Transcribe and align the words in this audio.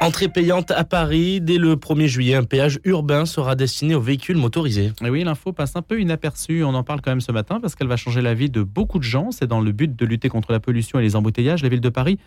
Entrée 0.00 0.28
payante 0.28 0.70
à 0.70 0.84
Paris. 0.84 1.40
Dès 1.40 1.58
le 1.58 1.74
1er 1.74 2.06
juillet, 2.06 2.34
un 2.34 2.44
péage 2.44 2.78
urbain 2.84 3.26
sera 3.26 3.56
destiné 3.56 3.94
aux 3.94 4.00
véhicules 4.00 4.36
motorisés. 4.36 4.92
Et 5.04 5.10
oui, 5.10 5.24
l'info 5.24 5.52
passe 5.52 5.74
un 5.76 5.82
peu 5.82 6.00
inaperçue. 6.00 6.62
On 6.62 6.74
en 6.74 6.84
parle 6.84 7.00
quand 7.00 7.10
même 7.10 7.20
ce 7.20 7.32
matin 7.32 7.58
parce 7.60 7.74
qu'elle 7.74 7.88
va 7.88 7.96
changer 7.96 8.22
la 8.22 8.34
vie 8.34 8.48
de 8.48 8.62
beaucoup 8.62 8.98
de 8.98 9.04
gens. 9.04 9.32
C'est 9.32 9.46
dans 9.46 9.60
le 9.60 9.72
but 9.72 9.94
de 9.94 10.06
lutter 10.06 10.28
contre 10.28 10.52
la 10.52 10.60
pollution 10.60 11.00
et 11.00 11.02
les 11.02 11.16
embouteillages. 11.16 11.62
La 11.62 11.68
ville 11.68 11.80
de 11.80 11.88
Paris 11.88 12.18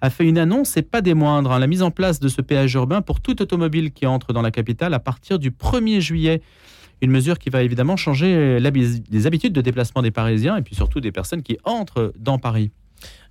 a 0.00 0.10
fait 0.10 0.24
une 0.24 0.38
annonce, 0.38 0.76
et 0.76 0.82
pas 0.82 1.02
des 1.02 1.14
moindres, 1.14 1.52
hein. 1.52 1.58
la 1.58 1.66
mise 1.66 1.82
en 1.82 1.90
place 1.90 2.20
de 2.20 2.28
ce 2.28 2.40
péage 2.40 2.74
urbain 2.74 3.02
pour 3.02 3.20
toute 3.20 3.42
automobile 3.42 3.92
qui 3.92 4.06
entre 4.06 4.32
dans 4.32 4.42
la 4.42 4.50
capitale 4.50 4.94
à 4.94 4.98
partir 4.98 5.38
du 5.38 5.50
1er 5.50 6.00
juillet. 6.00 6.40
Une 7.02 7.10
mesure 7.10 7.38
qui 7.38 7.50
va 7.50 7.62
évidemment 7.62 7.96
changer 7.96 8.58
les 8.60 9.26
habitudes 9.26 9.52
de 9.52 9.60
déplacement 9.60 10.02
des 10.02 10.10
Parisiens 10.10 10.56
et 10.56 10.62
puis 10.62 10.74
surtout 10.74 11.00
des 11.00 11.12
personnes 11.12 11.42
qui 11.42 11.58
entrent 11.64 12.12
dans 12.18 12.38
Paris. 12.38 12.72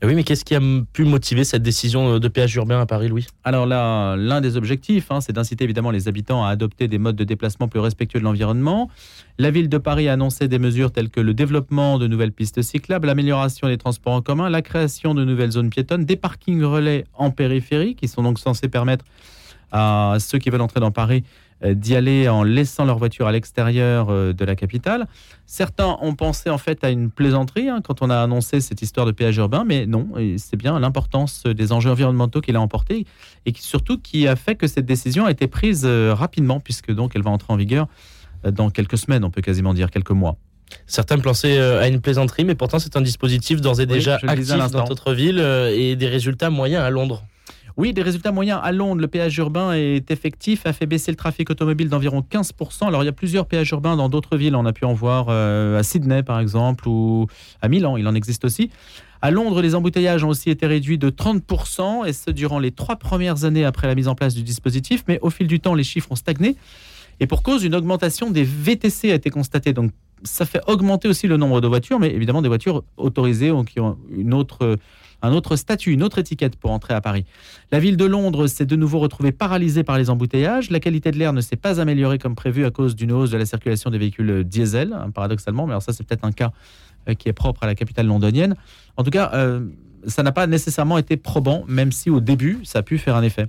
Oui, 0.01 0.15
mais 0.15 0.23
qu'est-ce 0.23 0.45
qui 0.45 0.55
a 0.55 0.61
pu 0.93 1.04
motiver 1.04 1.43
cette 1.43 1.61
décision 1.61 2.20
de 2.20 2.27
péage 2.29 2.55
urbain 2.55 2.80
à 2.80 2.85
Paris, 2.85 3.09
Louis? 3.09 3.27
Alors 3.44 3.66
là, 3.66 4.16
l'un 4.16 4.39
des 4.39 4.55
objectifs, 4.55 5.11
hein, 5.11 5.20
c'est 5.20 5.34
d'inciter 5.34 5.66
évidemment 5.66 5.91
les 5.91 6.07
habitants 6.07 6.45
à 6.45 6.49
adopter 6.49 6.88
des 6.88 6.98
modes 6.98 7.17
de 7.17 7.25
déplacement 7.25 7.67
plus 7.67 7.81
respectueux 7.81 8.20
de 8.20 8.23
l'environnement. 8.23 8.89
La 9.38 9.52
ville 9.52 9.67
de 9.67 9.77
Paris 9.77 10.08
a 10.08 10.13
annoncé 10.13 10.47
des 10.47 10.59
mesures 10.59 10.91
telles 10.91 11.09
que 11.09 11.20
le 11.20 11.34
développement 11.34 11.99
de 11.99 12.08
nouvelles 12.08 12.31
pistes 12.31 12.61
cyclables, 12.61 13.08
l'amélioration 13.08 13.67
des 13.67 13.77
transports 13.77 14.13
en 14.13 14.21
commun, 14.21 14.49
la 14.49 14.61
création 14.61 15.13
de 15.13 15.25
nouvelles 15.25 15.52
zones 15.52 15.70
piétonnes, 15.70 16.05
des 16.05 16.16
parkings 16.16 16.63
relais 16.63 17.03
en 17.13 17.31
périphérie 17.31 17.95
qui 17.95 18.08
sont 18.08 18.23
donc 18.23 18.39
censés 18.39 18.70
permettre 18.70 19.03
à 19.72 20.16
ceux 20.20 20.39
qui 20.39 20.49
veulent 20.49 20.61
entrer 20.61 20.80
dans 20.80 20.91
Paris 20.91 21.23
euh, 21.23 21.48
d'y 21.62 21.95
aller 21.95 22.30
en 22.30 22.44
laissant 22.44 22.86
leur 22.86 22.98
voiture 22.98 23.27
à 23.27 23.31
l'extérieur 23.31 24.09
euh, 24.09 24.34
de 24.34 24.45
la 24.45 24.55
capitale. 24.55 25.08
Certains 25.45 25.98
ont 26.02 26.16
pensé 26.16 26.50
en 26.50 26.58
fait 26.58 26.84
à 26.84 26.90
une 26.90 27.09
plaisanterie 27.09 27.70
hein, 27.70 27.81
quand 27.84 28.02
on 28.02 28.09
a 28.09 28.17
annoncé 28.17 28.62
cette 28.62 28.81
histoire 28.81 29.05
de 29.05 29.12
péage 29.12 29.38
urbain, 29.38 29.66
mais 29.66 29.86
non, 29.86 30.09
c'est 30.38 30.55
bien 30.55 30.80
l'importance 30.80 31.44
des 31.44 31.72
enjeux 31.72 31.91
environnementaux 31.91 32.41
qu'il 32.41 32.55
a 32.55 32.62
emporté 32.62 33.05
et 33.45 33.52
qui, 33.52 33.62
surtout 33.62 33.98
qui 33.98 34.27
a 34.27 34.36
fait 34.36 34.56
que 34.56 34.67
cette 34.67 34.86
décision 34.86 35.25
a 35.25 35.31
été 35.31 35.48
prise 35.48 35.83
euh, 35.86 36.14
rapidement 36.14 36.59
puisque 36.59 36.92
donc 36.92 37.11
elle 37.16 37.23
va 37.23 37.31
entrer 37.31 37.52
en 37.52 37.58
vigueur 37.58 37.88
dans 38.50 38.70
quelques 38.70 38.98
semaines, 38.98 39.26
on 39.26 39.31
peut 39.31 39.42
quasiment 39.42 39.73
dire 39.73 39.92
quelques 39.92 40.11
mois. 40.11 40.38
Certains 40.86 41.17
pensaient 41.20 41.59
à 41.59 41.89
une 41.89 42.00
plaisanterie, 42.00 42.45
mais 42.45 42.55
pourtant 42.55 42.80
c'est 42.80 42.95
un 42.95 43.02
dispositif 43.02 43.59
d'ores 43.59 43.81
et 43.81 43.86
déjà 43.86 44.16
actif 44.16 44.48
dans 44.72 44.86
notre 44.88 45.14
ville 45.14 45.39
et 45.76 45.98
des 45.98 46.08
résultats 46.08 46.50
moyens 46.50 46.83
à 46.83 46.89
Londres. 46.89 47.23
Oui, 47.78 47.94
des 47.94 48.02
résultats 48.02 48.31
moyens 48.31 48.59
à 48.64 48.72
Londres. 48.72 49.02
Le 49.02 49.08
péage 49.08 49.38
urbain 49.38 49.73
est 49.73 50.12
effectif, 50.12 50.66
a 50.66 50.73
fait 50.73 50.86
baisser 50.86 51.12
le 51.12 51.17
trafic 51.17 51.50
automobile 51.50 51.89
d'environ 51.89 52.23
15%. 52.30 52.88
Alors, 52.88 53.03
il 53.03 53.06
y 53.06 53.09
a 53.09 53.14
plusieurs 53.14 53.45
péages 53.45 53.72
urbains 53.72 53.95
dans 53.95 54.09
d'autres 54.09 54.38
villes. 54.38 54.56
On 54.56 54.66
a 54.66 54.73
pu 54.73 54.86
en 54.86 54.94
voir 54.94 55.28
euh, 55.30 55.80
à 55.80 55.84
Sydney, 55.84 56.23
par 56.23 56.39
exemple, 56.39 56.88
ou 56.88 57.28
à 57.61 57.67
Milan. 57.70 57.98
Il 57.98 58.08
en 58.08 58.16
existe 58.16 58.45
aussi. 58.45 58.70
À 59.22 59.31
Londres, 59.31 59.61
les 59.61 59.76
embouteillages 59.76 60.23
ont 60.23 60.30
aussi 60.30 60.50
été 60.50 60.66
réduits 60.66 60.98
de 60.98 61.09
30%, 61.09 62.08
et 62.08 62.14
ce 62.14 62.31
durant 62.31 62.59
les 62.59 62.72
trois 62.72 62.95
premières 62.95 63.44
années 63.44 63.66
après 63.66 63.88
la 63.88 63.95
mise 63.95 64.08
en 64.08 64.16
place 64.16 64.33
du 64.33 64.44
dispositif. 64.44 65.04
Mais 65.08 65.20
au 65.22 65.30
fil 65.30 65.48
du 65.48 65.59
temps, 65.59 65.76
les 65.76 65.83
chiffres 65.83 66.11
ont 66.11 66.16
stagné. 66.16 66.56
Et 67.20 67.28
pour 67.28 67.44
cause, 67.44 67.64
une 67.64 67.76
augmentation 67.76 68.31
des 68.31 68.44
VTC 68.44 69.11
a 69.11 69.16
été 69.16 69.30
constatée. 69.30 69.73
Donc, 69.73 69.92
ça 70.23 70.45
fait 70.45 70.61
augmenter 70.67 71.08
aussi 71.08 71.28
le 71.28 71.38
nombre 71.38 71.61
de 71.61 71.67
voitures, 71.67 72.00
mais 72.00 72.14
évidemment 72.14 72.42
des 72.42 72.48
voitures 72.48 72.83
autorisées 72.98 73.52
qui 73.67 73.80
ont 73.80 73.98
une 74.09 74.33
autre 74.33 74.78
un 75.22 75.34
autre 75.34 75.56
statut, 75.56 75.92
une 75.92 76.03
autre 76.03 76.20
étiquette 76.20 76.56
pour 76.56 76.72
entrer 76.72 76.94
à 76.94 77.02
Paris. 77.02 77.25
La 77.72 77.80
ville 77.80 77.98
de 77.98 78.06
Londres 78.06 78.48
s'est 78.48 78.66
de 78.66 78.75
nouveau 78.75 79.00
retrouvée 79.00 79.31
paralysée 79.31 79.84
par 79.84 79.98
les 79.98 80.09
embouteillages. 80.09 80.70
La 80.70 80.80
qualité 80.80 81.11
de 81.11 81.17
l'air 81.17 81.34
ne 81.34 81.42
s'est 81.42 81.56
pas 81.56 81.80
améliorée 81.80 82.17
comme 82.17 82.36
prévu 82.36 82.66
à 82.66 82.72
cause 82.72 82.95
d'une 82.95 83.11
hausse 83.11 83.31
de 83.31 83.38
la 83.38 83.45
circulation 83.45 83.89
des 83.89 83.98
véhicules 83.98 84.44
diesel, 84.44 84.94
hein, 84.94 85.11
paradoxalement. 85.11 85.66
Mais 85.66 85.73
alors 85.73 85.84
ça, 85.84 85.94
c'est 85.94 86.03
peut-être 86.03 86.26
un 86.26 86.31
cas 86.31 86.52
euh, 87.08 87.14
qui 87.14 87.30
est 87.30 87.34
propre 87.34 87.64
à 87.64 87.67
la 87.67 87.76
capitale 87.76 88.08
londonienne. 88.08 88.56
En 88.98 89.03
tout 89.03 89.11
cas, 89.11 89.31
euh, 89.34 89.66
ça 90.08 90.23
n'a 90.23 90.31
pas 90.31 90.48
nécessairement 90.48 90.98
été 90.98 91.17
probant, 91.17 91.64
même 91.67 91.92
si 91.92 92.09
au 92.09 92.20
début, 92.20 92.59
ça 92.64 92.80
a 92.80 92.83
pu 92.83 92.98
faire 92.98 93.16
un 93.16 93.23
effet. 93.23 93.48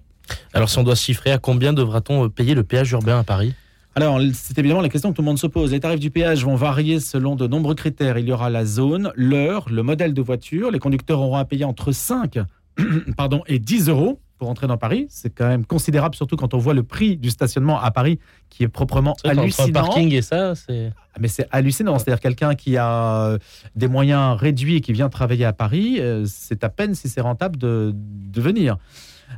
Alors 0.53 0.69
si 0.69 0.79
on 0.79 0.83
doit 0.83 0.95
chiffrer, 0.95 1.33
à 1.33 1.39
combien 1.39 1.73
devra-t-on 1.73 2.29
payer 2.29 2.55
le 2.55 2.62
péage 2.62 2.93
urbain 2.93 3.19
à 3.19 3.25
Paris? 3.25 3.55
Alors, 3.97 4.21
c'est 4.35 4.57
évidemment 4.59 4.83
la 4.83 4.89
question 4.89 5.11
que 5.11 5.17
tout 5.17 5.23
le 5.23 5.27
monde 5.27 5.39
se 5.39 5.49
pose. 5.49 5.73
Les 5.73 5.81
tarifs 5.81 6.01
du 6.01 6.11
péage 6.11 6.45
vont 6.45 6.55
varier 6.55 7.01
selon 7.01 7.34
de 7.34 7.47
nombreux 7.47 7.75
critères. 7.75 8.19
Il 8.19 8.28
y 8.28 8.33
aura 8.33 8.49
la 8.49 8.65
zone, 8.65 9.12
l'heure, 9.17 9.69
le 9.69 9.83
modèle 9.83 10.15
de 10.15 10.23
voiture. 10.23 10.71
Les 10.71 10.78
conducteurs 10.78 11.21
auront 11.21 11.37
à 11.37 11.45
payer 11.45 11.65
entre 11.65 11.91
5 11.91 12.39
pardon, 13.17 13.43
et 13.47 13.59
10 13.59 13.89
euros 13.89 14.21
pour 14.39 14.49
entrer 14.49 14.67
dans 14.67 14.79
Paris. 14.79 15.06
C'est 15.11 15.31
quand 15.31 15.49
même 15.49 15.67
considérable, 15.67 16.15
surtout 16.15 16.37
quand 16.37 16.55
on 16.55 16.59
voit 16.59 16.73
le 16.73 16.83
prix 16.83 17.17
du 17.17 17.31
stationnement 17.31 17.81
à 17.81 17.91
Paris 17.91 18.19
qui 18.49 18.62
est 18.62 18.69
proprement 18.69 19.17
hallucinant. 19.25 19.69
Entre 19.69 19.73
parking 19.73 20.12
et 20.15 20.23
ça, 20.23 20.55
c'est. 20.55 20.93
Ah, 21.15 21.19
mais 21.21 21.29
c'est 21.29 21.47
hallucinant. 21.50 21.99
C'est-à-dire 21.99 22.21
quelqu'un 22.21 22.55
qui 22.55 22.77
a 22.77 23.27
euh, 23.27 23.39
des 23.75 23.89
moyens 23.89 24.39
réduits 24.39 24.77
et 24.77 24.81
qui 24.81 24.93
vient 24.93 25.09
travailler 25.09 25.45
à 25.45 25.53
Paris, 25.53 25.97
euh, 25.99 26.25
c'est 26.27 26.65
à 26.65 26.69
peine 26.69 26.95
si 26.95 27.09
c'est 27.09 27.21
rentable 27.21 27.59
de, 27.59 27.93
de 27.95 28.41
venir. 28.41 28.79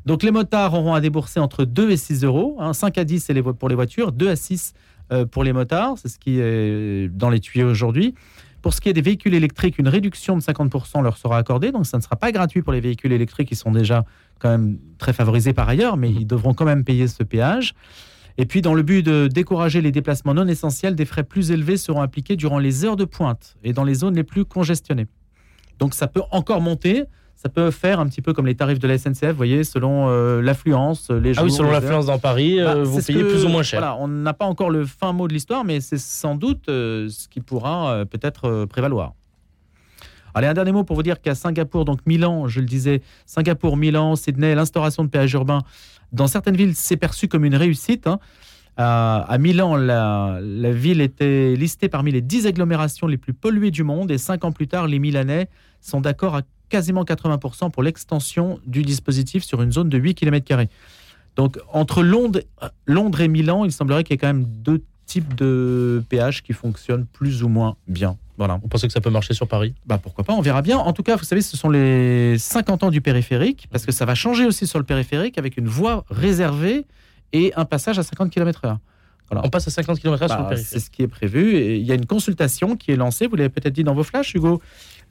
Donc 0.07 0.23
les 0.23 0.31
motards 0.31 0.75
auront 0.75 0.95
à 0.95 1.01
débourser 1.01 1.41
entre 1.41 1.65
2 1.65 1.91
et 1.91 1.97
6 1.97 2.25
euros. 2.25 2.59
5 2.73 2.99
hein. 2.99 3.01
à 3.01 3.05
10 3.05 3.21
c'est 3.21 3.43
pour 3.43 3.69
les 3.69 3.75
voitures, 3.75 4.13
2 4.13 4.29
à 4.29 4.37
6 4.37 4.75
euh, 5.13 5.27
pour 5.27 5.45
les 5.45 5.53
motards. 5.53 5.99
C'est 5.99 6.09
ce 6.09 6.19
qui 6.19 6.39
est 6.39 7.09
dans 7.09 7.31
les 7.31 7.41
tuyaux 7.41 7.71
aujourd'hui. 7.71 8.15
Pour 8.63 8.75
ce 8.75 8.81
qui 8.81 8.89
est 8.89 8.93
des 8.93 9.03
véhicules 9.03 9.35
électriques, 9.35 9.79
une 9.79 9.89
réduction 9.89 10.37
de 10.37 10.43
50% 10.43 11.03
leur 11.03 11.17
sera 11.17 11.37
accordée. 11.37 11.73
Donc 11.73 11.87
ça 11.87 11.97
ne 11.97 12.03
sera 12.03 12.17
pas 12.17 12.31
gratuit 12.31 12.63
pour 12.63 12.73
les 12.73 12.81
véhicules 12.81 13.13
électriques 13.13 13.49
qui 13.49 13.57
sont 13.57 13.73
déjà 13.73 14.05
quand 14.39 14.51
même 14.51 14.79
très 14.99 15.13
favorisés 15.13 15.53
par 15.53 15.69
ailleurs, 15.69 15.97
mais 15.97 16.11
ils 16.11 16.27
devront 16.27 16.55
quand 16.55 16.65
même 16.65 16.85
payer 16.85 17.09
ce 17.09 17.23
péage. 17.23 17.75
Et 18.39 18.47
puis, 18.47 18.63
dans 18.63 18.75
le 18.75 18.83
but 18.83 19.03
de 19.03 19.29
décourager 19.29 19.81
les 19.81 19.93
déplacements 19.93 20.35
non 20.35 20.49
essentiels, 20.49 20.95
des 20.95 21.05
frais 21.05 21.25
plus 21.25 21.51
élevés 21.51 21.77
seront 21.77 22.01
appliqués 22.01 22.37
durant 22.37 22.59
les 22.59 22.85
heures 22.85 22.97
de 22.97 23.05
pointe 23.05 23.57
et 23.63 23.73
dans 23.73 23.85
les 23.85 23.95
zones 23.95 24.15
les 24.15 24.25
plus 24.25 24.45
congestionnées. 24.45 25.07
Donc, 25.79 25.95
ça 25.95 26.07
peut 26.07 26.23
encore 26.31 26.61
monter 26.61 27.05
ça 27.43 27.49
peut 27.49 27.73
faire 27.73 27.99
un 27.99 28.07
petit 28.07 28.23
peu 28.23 28.33
comme 28.33 28.47
les 28.47 28.55
tarifs 28.55 28.79
de 28.79 28.87
la 28.87 28.97
SNCF, 28.97 29.31
vous 29.31 29.37
voyez, 29.37 29.65
selon 29.65 30.09
euh, 30.09 30.41
l'affluence, 30.41 31.11
les 31.11 31.35
jours. 31.35 31.43
Ah 31.43 31.45
oui, 31.45 31.51
selon 31.51 31.73
l'affluence 31.73 32.07
dans 32.07 32.19
Paris, 32.19 32.61
euh, 32.61 32.75
bah, 32.75 32.83
vous 32.85 33.03
payez 33.03 33.25
plus 33.25 33.45
ou 33.45 33.49
moins 33.49 33.65
cher. 33.65 33.81
Voilà, 33.81 33.97
on 33.97 34.07
n'a 34.07 34.33
pas 34.33 34.45
encore 34.45 34.71
le 34.71 34.85
fin 34.85 35.13
mot 35.13 35.27
de 35.27 35.33
l'histoire, 35.33 35.65
mais 35.65 35.81
c'est 35.81 35.99
sans 35.99 36.37
doute 36.37 36.69
euh, 36.69 37.09
ce 37.09 37.29
qui 37.29 37.41
pourra 37.41 38.05
peut-être 38.09 38.67
prévaloir. 38.67 39.15
Allez, 40.35 40.47
un 40.47 40.55
dernier 40.55 40.73
mot 40.73 40.85
pour 40.85 40.97
vous 40.97 41.03
dire 41.03 41.21
qu'à 41.21 41.35
Singapour, 41.35 41.85
donc 41.85 41.99
Milan, 42.07 42.47
je 42.47 42.61
le 42.61 42.67
disais, 42.67 43.03
Singapour, 43.27 43.77
Milan, 43.77 44.17
Sydney, 44.17 44.55
l'instauration 44.55 45.05
de 45.05 45.09
péage 45.09 45.33
urbain, 45.35 45.63
dans 46.13 46.27
certaines 46.27 46.57
villes, 46.57 46.75
c'est 46.75 46.97
perçu 46.97 47.29
comme 47.29 47.45
une 47.45 47.57
réussite. 47.57 48.07
Hein. 48.07 48.19
À, 48.77 49.37
Milan, 49.39 49.77
la, 49.77 50.39
la, 50.41 50.73
ville 50.73 51.03
était 51.03 51.55
listée 51.57 51.91
parmi 51.91 52.11
les 52.11 52.23
10 52.23 52.47
agglomérations 52.47 53.07
les 53.07 53.19
plus 53.19 53.35
polluées 53.35 53.71
du 53.71 53.83
monde 53.83 54.11
et 54.11 54.17
cinq 54.17 54.45
ans 54.45 54.53
plus 54.53 54.67
tard, 54.67 54.87
les 54.87 54.99
Milanais 54.99 55.49
sont 55.83 56.01
d'accord 56.01 56.37
à 56.37 56.43
quasiment 56.73 57.05
80% 57.05 57.71
pour 57.71 57.83
l'extension 57.83 58.59
du 58.67 58.81
dispositif 58.81 59.45
sur 59.45 59.61
une 59.61 59.71
zone 59.73 59.91
de 59.91 59.99
8 59.99 60.15
km. 60.15 60.65
Donc 61.37 61.59
entre 61.71 62.03
Londres, 62.03 62.41
Londres 62.87 63.21
et 63.21 63.29
Milan, 63.29 63.67
il 63.67 63.73
semblerait 63.73 64.05
qu'il 64.05 64.15
y 64.15 64.17
ait 64.17 64.19
quand 64.19 64.29
même 64.29 64.47
deux 64.47 64.83
types 65.05 65.35
de 65.35 66.03
péages 66.09 66.43
qui 66.43 66.55
fonctionnent 66.55 67.05
plus 67.05 67.43
ou 67.43 67.49
moins 67.49 67.77
bien. 67.89 68.17
Voilà. 68.39 68.59
On 68.65 68.69
pensait 68.69 68.87
que 68.87 68.93
ça 68.95 69.03
peut 69.03 69.11
marcher 69.11 69.35
sur 69.35 69.47
Paris? 69.47 69.75
Bah 69.85 69.99
Pourquoi 70.03 70.25
pas, 70.25 70.33
on 70.33 70.41
verra 70.41 70.63
bien. 70.63 70.79
En 70.79 70.95
tout 70.95 71.03
cas, 71.03 71.17
vous 71.17 71.25
savez, 71.25 71.43
ce 71.43 71.59
sont 71.59 71.69
les 71.69 72.39
50 72.39 72.85
ans 72.85 72.91
du 72.91 73.03
périphérique, 73.03 73.69
parce 73.71 73.85
que 73.85 73.93
ça 73.93 74.07
va 74.07 74.15
changer 74.15 74.47
aussi 74.47 74.67
sur 74.67 74.79
le 74.79 74.87
périphérique 74.87 75.37
avec 75.37 75.59
une 75.59 75.69
voie 75.69 76.07
réservée 76.09 76.87
et 77.35 77.53
un 77.55 77.67
passage 77.67 77.99
à 77.99 78.03
50 78.03 78.31
km/h. 78.31 78.79
On 79.31 79.51
passe 79.51 79.69
à 79.69 79.71
50 79.71 80.01
km/h 80.01 80.29
sur 80.29 80.37
le 80.39 80.43
bah, 80.43 80.49
périphérique. 80.49 80.67
C'est 80.67 80.81
ce 80.81 80.91
qui 80.91 81.03
est 81.03 81.09
prévu. 81.09 81.57
Et 81.57 81.77
il 81.77 81.87
y 81.87 81.93
a 81.93 81.95
une 81.95 82.07
consultation 82.07 82.77
qui 82.77 82.91
est 82.93 82.97
lancée, 82.97 83.27
vous 83.27 83.37
l'avez 83.37 83.51
peut-être 83.51 83.75
dit 83.75 83.85
dans 83.85 83.95
vos 83.95 84.03
flashs, 84.03 84.35
Hugo, 84.35 84.63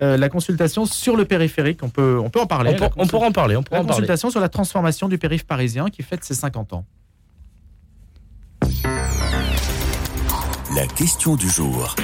euh, 0.02 0.18
la 0.18 0.30
consultation 0.30 0.86
sur 0.86 1.16
le 1.16 1.26
périphérique. 1.26 1.84
On 1.84 1.90
peut, 1.90 2.20
on 2.24 2.30
peut 2.30 2.42
en 2.42 2.48
parler. 2.48 2.76
On, 2.98 3.08
pourra 3.08 3.28
en 3.28 3.32
parler. 3.32 3.56
On 3.56 3.64
la 3.72 3.84
consultation 3.84 4.30
sur 4.32 4.40
la 4.40 4.50
transformation 4.50 5.08
du 5.08 5.18
périph' 5.18 5.44
parisien 5.44 5.90
qui 5.90 6.02
fête 6.02 6.24
ses 6.24 6.34
50 6.34 6.74
ans. 6.74 6.86
La 10.76 10.88
question 10.88 11.36
du 11.36 11.50
jour. 11.50 11.96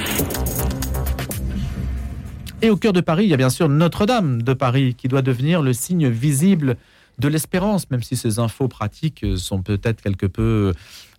Et 2.60 2.70
au 2.70 2.76
cœur 2.76 2.92
de 2.92 3.00
Paris, 3.00 3.24
il 3.24 3.30
y 3.30 3.34
a 3.34 3.36
bien 3.36 3.50
sûr 3.50 3.68
Notre-Dame 3.68 4.42
de 4.42 4.52
Paris 4.52 4.94
qui 4.94 5.08
doit 5.08 5.22
devenir 5.22 5.62
le 5.62 5.72
signe 5.72 6.08
visible 6.08 6.76
de 7.18 7.28
l'espérance, 7.28 7.90
même 7.90 8.02
si 8.02 8.16
ces 8.16 8.38
infos 8.38 8.68
pratiques 8.68 9.24
sont 9.36 9.62
peut-être 9.62 10.00
quelque 10.00 10.26
peu 10.26 10.72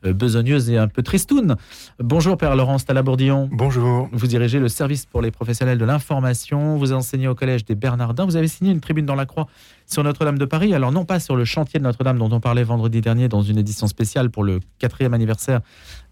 euh, 0.06 0.14
besogneuses 0.14 0.70
et 0.70 0.78
un 0.78 0.88
peu 0.88 1.04
tristounes. 1.04 1.58
Bonjour 2.00 2.38
Père 2.38 2.56
Laurence 2.56 2.86
Talabourdillon. 2.86 3.50
Bonjour. 3.52 4.08
Vous 4.14 4.28
dirigez 4.28 4.60
le 4.60 4.70
service 4.70 5.06
pour 5.06 5.22
les 5.22 5.30
professionnels 5.30 5.78
de 5.78 5.84
l'information, 5.84 6.78
vous 6.78 6.94
enseignez 6.94 7.28
au 7.28 7.36
Collège 7.36 7.66
des 7.66 7.76
Bernardins, 7.76 8.26
vous 8.26 8.38
avez 8.38 8.48
signé 8.48 8.72
une 8.72 8.80
tribune 8.80 9.06
dans 9.06 9.16
la 9.16 9.26
Croix 9.26 9.48
sur 9.86 10.04
Notre-Dame 10.04 10.38
de 10.38 10.46
Paris, 10.46 10.74
alors 10.74 10.94
non 10.94 11.04
pas 11.04 11.20
sur 11.20 11.36
le 11.36 11.44
chantier 11.44 11.80
de 11.80 11.84
Notre-Dame 11.84 12.18
dont 12.18 12.32
on 12.32 12.40
parlait 12.40 12.64
vendredi 12.64 13.02
dernier 13.02 13.28
dans 13.28 13.42
une 13.42 13.58
édition 13.58 13.88
spéciale 13.88 14.30
pour 14.30 14.44
le 14.44 14.62
quatrième 14.78 15.14
anniversaire 15.14 15.60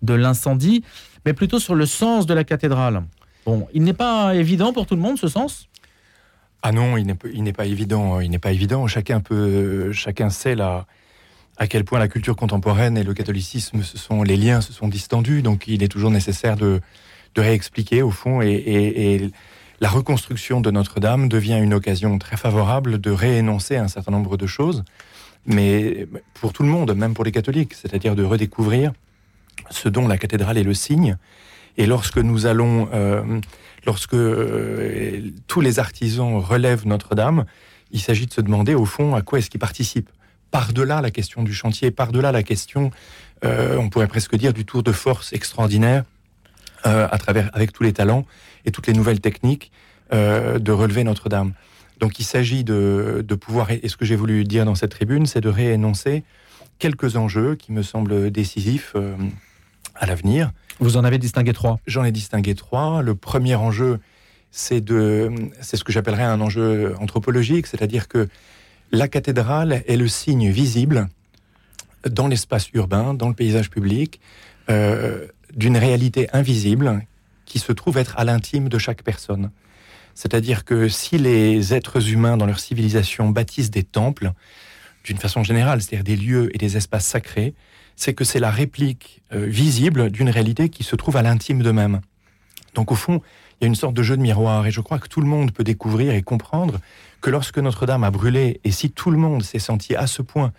de 0.02 0.14
l'incendie, 0.14 0.84
mais 1.26 1.34
plutôt 1.34 1.60
sur 1.60 1.76
le 1.76 1.86
sens 1.86 2.26
de 2.26 2.34
la 2.34 2.44
cathédrale. 2.44 3.04
Bon, 3.46 3.68
il 3.74 3.84
n'est 3.84 3.94
pas 3.94 4.36
évident 4.36 4.74
pour 4.74 4.86
tout 4.86 4.96
le 4.96 5.02
monde 5.02 5.18
ce 5.18 5.30
sens 5.30 5.70
ah 6.64 6.72
non, 6.72 6.98
il 6.98 7.06
n'est 7.06 7.54
pas 7.54 7.66
évident. 7.66 8.20
Il 8.20 8.30
n'est 8.30 8.40
pas 8.40 8.52
évident. 8.52 8.88
Chacun 8.88 9.20
peut, 9.20 9.92
chacun 9.94 10.30
sait 10.30 10.56
à 10.60 11.68
quel 11.68 11.84
point 11.84 12.00
la 12.00 12.08
culture 12.08 12.36
contemporaine 12.36 12.98
et 12.98 13.04
le 13.04 13.14
catholicisme, 13.14 13.82
ce 13.82 13.98
sont 13.98 14.22
les 14.24 14.38
liens 14.38 14.62
se 14.62 14.74
sont 14.74 14.88
distendus. 14.88 15.42
Donc, 15.42 15.68
il 15.68 15.84
est 15.84 15.88
toujours 15.88 16.12
nécessaire 16.12 16.56
de, 16.56 16.82
réexpliquer 17.36 18.02
au 18.02 18.10
fond. 18.10 18.42
Et, 18.42 19.32
la 19.80 19.90
reconstruction 19.90 20.60
de 20.60 20.72
Notre-Dame 20.72 21.30
devient 21.30 21.60
une 21.62 21.76
occasion 21.76 22.18
très 22.18 22.36
favorable 22.36 23.00
de 23.00 23.12
réénoncer 23.12 23.78
un 23.78 23.88
certain 23.88 24.12
nombre 24.12 24.36
de 24.36 24.48
choses, 24.48 24.84
mais 25.46 26.08
pour 26.34 26.52
tout 26.52 26.64
le 26.64 26.70
monde, 26.70 26.96
même 26.96 27.14
pour 27.14 27.24
les 27.24 27.32
catholiques, 27.32 27.76
c'est-à-dire 27.76 28.16
de 28.16 28.24
redécouvrir 28.24 28.92
ce 29.70 29.88
dont 29.88 30.08
la 30.08 30.18
cathédrale 30.18 30.58
est 30.58 30.64
le 30.64 30.74
signe. 30.74 31.18
Et 31.78 31.86
lorsque 31.86 32.18
nous 32.18 32.46
allons, 32.48 32.90
euh, 32.94 33.40
lorsque 33.86 34.16
euh, 34.16 35.22
tous 35.46 35.62
les 35.62 35.80
artisans 35.80 36.38
relèvent 36.38 36.88
Notre-Dame, 36.88 37.46
il 37.92 38.02
s'agit 38.02 38.26
de 38.26 38.34
se 38.34 38.42
demander 38.42 38.74
au 38.74 38.86
fond 38.86 39.16
à 39.16 39.22
quoi 39.22 39.40
est-ce 39.40 39.50
qu'ils 39.50 39.60
participent. 39.60 40.10
Par-delà 40.50 41.02
la 41.02 41.12
question 41.12 41.44
du 41.44 41.54
chantier, 41.54 41.92
par-delà 41.92 42.32
la 42.32 42.42
question, 42.42 42.92
euh, 43.46 43.78
on 43.78 43.90
pourrait 43.90 44.08
presque 44.08 44.36
dire, 44.36 44.54
du 44.54 44.66
tour 44.66 44.82
de 44.82 44.92
force 44.92 45.34
extraordinaire 45.34 46.04
à 46.84 47.18
travers, 47.18 47.50
avec 47.54 47.74
tous 47.74 47.84
les 47.84 47.92
talents 47.92 48.26
et 48.64 48.72
toutes 48.72 48.88
les 48.88 48.94
nouvelles 48.94 49.20
techniques 49.20 49.74
de 50.12 50.72
relever 50.72 51.04
Notre-Dame. 51.04 51.52
Donc 52.00 52.18
il 52.20 52.24
s'agit 52.24 52.64
de, 52.64 53.26
de, 53.28 53.36
pouvoir, 53.36 53.72
et 53.72 53.90
ce 53.90 53.98
que 53.98 54.06
j'ai 54.06 54.16
voulu 54.16 54.46
dire 54.46 54.64
dans 54.64 54.76
cette 54.76 54.92
tribune, 54.92 55.26
c'est 55.26 55.42
de 55.42 55.50
réénoncer 55.50 56.24
quelques 56.80 57.18
enjeux 57.18 57.56
qui 57.56 57.74
me 57.74 57.82
semblent 57.82 58.32
décisifs 58.32 58.96
à 60.00 60.06
l'avenir. 60.06 60.52
Vous 60.80 60.98
en 60.98 61.04
avez 61.04 61.18
distingué 61.18 61.54
trois 61.54 61.80
J'en 61.88 62.04
ai 62.04 62.12
distingué 62.12 62.56
trois. 62.56 63.02
Le 63.02 63.16
premier 63.16 63.56
enjeu, 63.56 64.00
c'est 64.52 64.82
de, 64.82 65.32
c'est 65.62 65.78
ce 65.78 65.84
que 65.84 65.92
j'appellerais 65.92 66.24
un 66.24 66.42
enjeu 66.42 66.96
anthropologique, 67.00 67.68
c'est-à-dire 67.68 68.08
que 68.08 68.28
la 68.92 69.08
cathédrale 69.08 69.84
est 69.88 69.98
le 69.98 70.08
signe 70.08 70.50
visible 70.50 71.08
dans 72.10 72.28
l'espace 72.28 72.70
urbain, 72.74 73.14
dans 73.14 73.28
le 73.28 73.34
paysage 73.34 73.70
public, 73.70 74.22
euh, 74.70 75.28
d'une 75.56 75.78
réalité 75.78 76.30
invisible 76.34 77.02
qui 77.46 77.60
se 77.60 77.72
trouve 77.72 77.98
être 77.98 78.18
à 78.18 78.24
l'intime 78.24 78.70
de 78.70 78.78
chaque 78.78 79.04
personne. 79.04 79.52
C'est-à-dire 80.14 80.66
que 80.66 80.90
si 80.90 81.18
les 81.18 81.74
êtres 81.74 82.10
humains 82.10 82.38
dans 82.38 82.46
leur 82.46 82.60
civilisation 82.60 83.30
bâtissent 83.30 83.72
des 83.72 83.84
temples, 83.84 84.32
d'une 85.04 85.18
façon 85.18 85.44
générale, 85.44 85.82
c'est-à-dire 85.82 86.04
des 86.04 86.16
lieux 86.16 86.50
et 86.54 86.58
des 86.58 86.76
espaces 86.76 87.06
sacrés, 87.06 87.54
c'est 87.98 88.14
que 88.14 88.24
c'est 88.24 88.40
la 88.40 88.52
réplique 88.52 89.22
euh, 89.34 89.46
visible 89.46 90.10
d'une 90.10 90.30
réalité 90.30 90.70
qui 90.70 90.84
se 90.84 90.96
trouve 90.96 91.18
à 91.18 91.24
l'intime 91.24 91.62
d'eux-mêmes. 91.62 92.00
Donc 92.76 92.92
au 92.92 92.96
fond, 92.96 93.22
il 93.60 93.64
y 93.64 93.66
a 93.66 93.68
une 93.68 93.76
sorte 93.76 93.96
de 93.96 94.04
jeu 94.04 94.16
de 94.16 94.22
miroir, 94.22 94.66
et 94.68 94.72
je 94.72 94.82
crois 94.82 95.00
que 95.00 95.08
tout 95.08 95.20
le 95.20 95.28
monde 95.28 95.52
peut 95.52 95.64
découvrir 95.64 96.14
et 96.14 96.22
comprendre 96.22 96.80
que 97.22 97.32
lorsque 97.32 97.58
Notre-Dame 97.58 98.04
a 98.04 98.12
brûlé, 98.12 98.62
et 98.64 98.72
si 98.72 98.92
tout 98.92 99.10
le 99.10 99.18
monde 99.18 99.44
s'est 99.44 99.60
senti 99.60 99.96
à 99.96 100.06
ce 100.06 100.22
point 100.22 100.54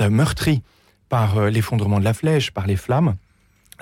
euh, 0.00 0.10
meurtri 0.10 0.62
par 1.08 1.38
euh, 1.38 1.50
l'effondrement 1.50 2.00
de 2.00 2.04
la 2.04 2.14
flèche, 2.14 2.50
par 2.50 2.66
les 2.66 2.76
flammes, 2.76 3.14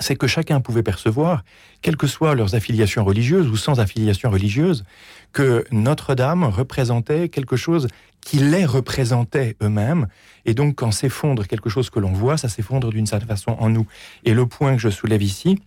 c'est 0.01 0.17
que 0.17 0.27
chacun 0.27 0.61
pouvait 0.61 0.83
percevoir, 0.83 1.45
quelles 1.83 1.97
que 1.97 2.07
soient 2.07 2.35
leurs 2.35 2.55
affiliations 2.55 3.05
religieuses 3.05 3.49
ou 3.49 3.57
sans 3.57 3.81
affiliation 3.81 4.31
religieuse, 4.31 4.85
que 5.33 5.65
Notre-Dame 5.71 6.45
représentait 6.45 7.29
quelque 7.29 7.57
chose 7.57 7.87
qui 8.21 8.39
les 8.39 8.65
représentait 8.65 9.57
eux-mêmes. 9.63 10.09
Et 10.45 10.55
donc, 10.55 10.77
quand 10.77 10.91
s'effondre 10.91 11.47
quelque 11.47 11.71
chose 11.71 11.91
que 11.91 12.01
l'on 12.01 12.13
voit, 12.13 12.37
ça 12.37 12.49
s'effondre 12.49 12.91
d'une 12.91 13.07
certaine 13.07 13.29
façon 13.29 13.57
en 13.59 13.69
nous. 13.69 13.87
Et 14.25 14.35
le 14.35 14.47
point 14.47 14.75
que 14.75 14.81
je 14.81 14.91
soulève 14.91 15.23
ici 15.23 15.61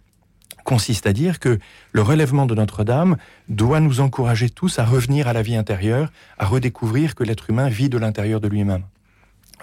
consiste 0.63 1.07
à 1.07 1.13
dire 1.13 1.39
que 1.39 1.59
le 1.91 2.01
relèvement 2.01 2.45
de 2.45 2.55
Notre-Dame 2.55 3.17
doit 3.49 3.79
nous 3.79 3.99
encourager 3.99 4.49
tous 4.49 4.79
à 4.79 4.85
revenir 4.85 5.27
à 5.27 5.33
la 5.33 5.41
vie 5.41 5.55
intérieure, 5.55 6.11
à 6.37 6.45
redécouvrir 6.45 7.15
que 7.15 7.23
l'être 7.23 7.49
humain 7.49 7.69
vit 7.69 7.89
de 7.89 7.97
l'intérieur 7.97 8.39
de 8.39 8.47
lui-même. 8.47 8.83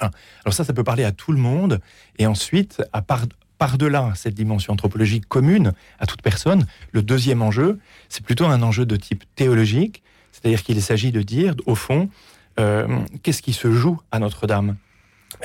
Alors 0.00 0.54
ça, 0.54 0.64
ça 0.64 0.72
peut 0.72 0.84
parler 0.84 1.04
à 1.04 1.12
tout 1.12 1.32
le 1.32 1.38
monde. 1.38 1.80
Et 2.18 2.26
ensuite, 2.26 2.82
à 2.92 3.02
part, 3.02 3.24
par-delà 3.60 4.12
cette 4.16 4.32
dimension 4.32 4.72
anthropologique 4.72 5.28
commune 5.28 5.74
à 5.98 6.06
toute 6.06 6.22
personne, 6.22 6.66
le 6.92 7.02
deuxième 7.02 7.42
enjeu, 7.42 7.78
c'est 8.08 8.24
plutôt 8.24 8.46
un 8.46 8.62
enjeu 8.62 8.86
de 8.86 8.96
type 8.96 9.24
théologique, 9.36 10.02
c'est-à-dire 10.32 10.62
qu'il 10.62 10.80
s'agit 10.80 11.12
de 11.12 11.20
dire, 11.20 11.54
au 11.66 11.74
fond, 11.74 12.08
euh, 12.58 12.88
qu'est-ce 13.22 13.42
qui 13.42 13.52
se 13.52 13.70
joue 13.70 14.00
à 14.12 14.18
Notre-Dame? 14.18 14.76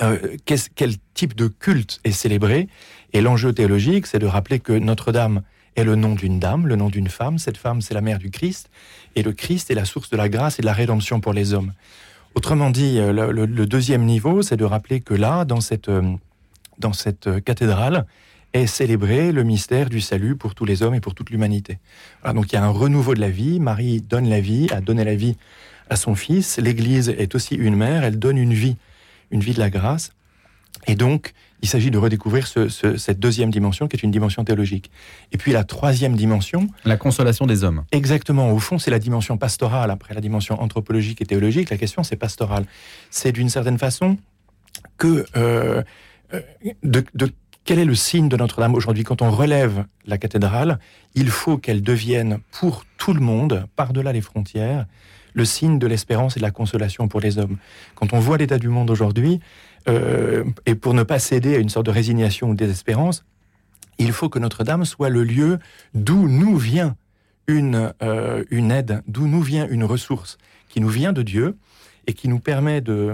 Euh, 0.02 0.38
Quel 0.46 0.92
type 1.14 1.36
de 1.36 1.48
culte 1.48 2.00
est 2.06 2.14
célébré? 2.14 2.70
Et 3.12 3.20
l'enjeu 3.20 3.52
théologique, 3.52 4.08
c'est 4.08 4.20
de 4.20 4.28
rappeler 4.28 4.60
que 4.62 4.72
Notre-Dame 4.72 5.42
est 5.76 5.84
le 5.84 5.96
nom 5.98 6.16
d'une 6.16 6.40
dame, 6.40 6.68
le 6.68 6.78
nom 6.78 6.88
d'une 6.88 7.10
femme. 7.10 7.38
Cette 7.38 7.58
femme, 7.58 7.82
c'est 7.82 7.94
la 7.94 8.02
mère 8.02 8.20
du 8.20 8.32
Christ. 8.32 8.70
Et 9.18 9.24
le 9.24 9.34
Christ 9.34 9.70
est 9.72 9.76
la 9.76 9.84
source 9.84 10.10
de 10.10 10.16
la 10.16 10.30
grâce 10.30 10.58
et 10.58 10.62
de 10.62 10.68
la 10.68 10.74
rédemption 10.74 11.20
pour 11.20 11.34
les 11.34 11.54
hommes. 11.54 11.74
Autrement 12.34 12.70
dit, 12.70 12.98
euh, 12.98 13.12
le, 13.12 13.66
deuxième 13.66 14.06
niveau, 14.06 14.42
c'est 14.42 14.56
de 14.56 14.64
rappeler 14.64 15.02
que 15.02 15.14
là, 15.14 15.44
dans 15.44 15.60
cette 15.60 15.90
dans 16.80 16.94
cette 16.94 17.28
euh, 17.28 17.40
cathédrale 17.40 18.06
est 18.54 18.68
célébré 18.68 19.32
le 19.32 19.44
mystère 19.44 19.90
du 19.90 20.00
salut 20.00 20.36
pour 20.36 20.56
tous 20.56 20.66
les 20.66 20.82
hommes 20.82 20.96
et 20.96 21.02
pour 21.02 21.14
toute 21.14 21.30
l'humanité. 21.30 21.78
donc 22.34 22.52
il 22.52 22.56
y 22.56 22.58
a 22.58 22.64
un 22.64 22.70
renouveau 22.70 23.14
de 23.14 23.20
la 23.20 23.30
vie. 23.30 23.60
Marie 23.60 24.02
donne 24.02 24.30
la 24.30 24.40
vie, 24.40 24.68
a 24.72 24.80
donné 24.80 25.04
la 25.04 25.16
vie 25.16 25.36
à 25.90 25.98
son 25.98 26.16
fils. 26.16 26.58
L'Église 26.58 27.10
est 27.10 27.36
aussi 27.36 27.56
une 27.56 27.76
mère, 27.76 28.04
elle 28.04 28.18
donne 28.18 28.38
une 28.38 28.54
vie, 28.54 28.78
une 29.32 29.42
vie 29.42 29.54
de 29.54 29.60
la 29.60 29.70
grâce. 29.70 30.12
Et 30.88 30.96
donc, 30.96 31.34
il 31.62 31.68
s'agit 31.68 31.90
de 31.90 31.98
redécouvrir 31.98 32.48
cette 32.48 33.20
deuxième 33.20 33.50
dimension 33.50 33.88
qui 33.88 33.98
est 33.98 34.04
une 34.04 34.12
dimension 34.12 34.44
théologique. 34.44 34.92
Et 35.32 35.38
puis 35.38 35.52
la 35.52 35.64
troisième 35.64 36.16
dimension... 36.16 36.68
La 36.84 36.98
consolation 36.98 37.48
des 37.48 37.64
hommes. 37.64 37.84
Exactement. 37.92 38.52
Au 38.52 38.60
fond, 38.60 38.78
c'est 38.78 38.92
la 38.92 39.00
dimension 39.00 39.38
pastorale. 39.38 39.90
Après 39.90 40.14
la 40.14 40.22
dimension 40.22 40.62
anthropologique 40.62 41.22
et 41.22 41.26
théologique, 41.26 41.70
la 41.72 41.78
question, 41.78 42.04
c'est 42.04 42.18
pastorale. 42.18 42.66
C'est 43.10 43.32
d'une 43.32 43.50
certaine 43.50 43.80
façon 43.80 44.18
que... 44.98 45.26
Euh, 45.36 45.82
euh, 46.34 46.42
de, 46.84 47.04
quel 47.64 47.80
est 47.80 47.86
le 47.86 47.96
signe 47.96 48.30
de 48.30 48.38
Notre-Dame 48.38 48.76
aujourd'hui 48.76 49.04
Quand 49.04 49.22
on 49.22 49.32
relève 49.32 49.86
la 50.06 50.18
cathédrale, 50.18 50.80
il 51.16 51.30
faut 51.30 51.58
qu'elle 51.58 51.82
devienne 51.82 52.40
pour 52.52 52.86
tout 52.98 53.14
le 53.14 53.22
monde, 53.22 53.66
par-delà 53.76 54.14
les 54.14 54.22
frontières, 54.22 54.86
le 55.34 55.46
signe 55.46 55.80
de 55.80 55.88
l'espérance 55.88 56.38
et 56.38 56.40
de 56.40 56.46
la 56.46 56.52
consolation 56.52 57.08
pour 57.08 57.20
les 57.20 57.38
hommes. 57.38 57.58
Quand 57.96 58.14
on 58.14 58.20
voit 58.20 58.38
l'état 58.38 58.58
du 58.58 58.70
monde 58.70 58.90
aujourd'hui, 58.90 59.40
euh, 59.90 60.44
et 60.66 60.76
pour 60.76 60.94
ne 60.94 61.04
pas 61.04 61.20
céder 61.20 61.56
à 61.56 61.60
une 61.60 61.70
sorte 61.70 61.88
de 61.88 61.92
résignation 61.92 62.50
ou 62.50 62.54
de 62.54 62.60
désespérance, 62.60 63.26
il 63.98 64.12
faut 64.12 64.30
que 64.30 64.40
Notre-Dame 64.40 64.86
soit 64.86 65.10
le 65.10 65.24
lieu 65.24 65.60
d'où 65.94 66.28
nous 66.28 66.58
vient 66.58 66.96
une, 67.48 67.94
euh, 68.02 68.44
une 68.50 68.72
aide, 68.72 69.02
d'où 69.08 69.28
nous 69.28 69.42
vient 69.42 69.68
une 69.68 69.84
ressource 69.84 70.38
qui 70.70 70.82
nous 70.82 70.90
vient 70.90 71.14
de 71.14 71.22
Dieu 71.22 71.58
et 72.08 72.14
qui 72.14 72.28
nous 72.28 72.40
permet 72.40 72.82
de 72.82 73.14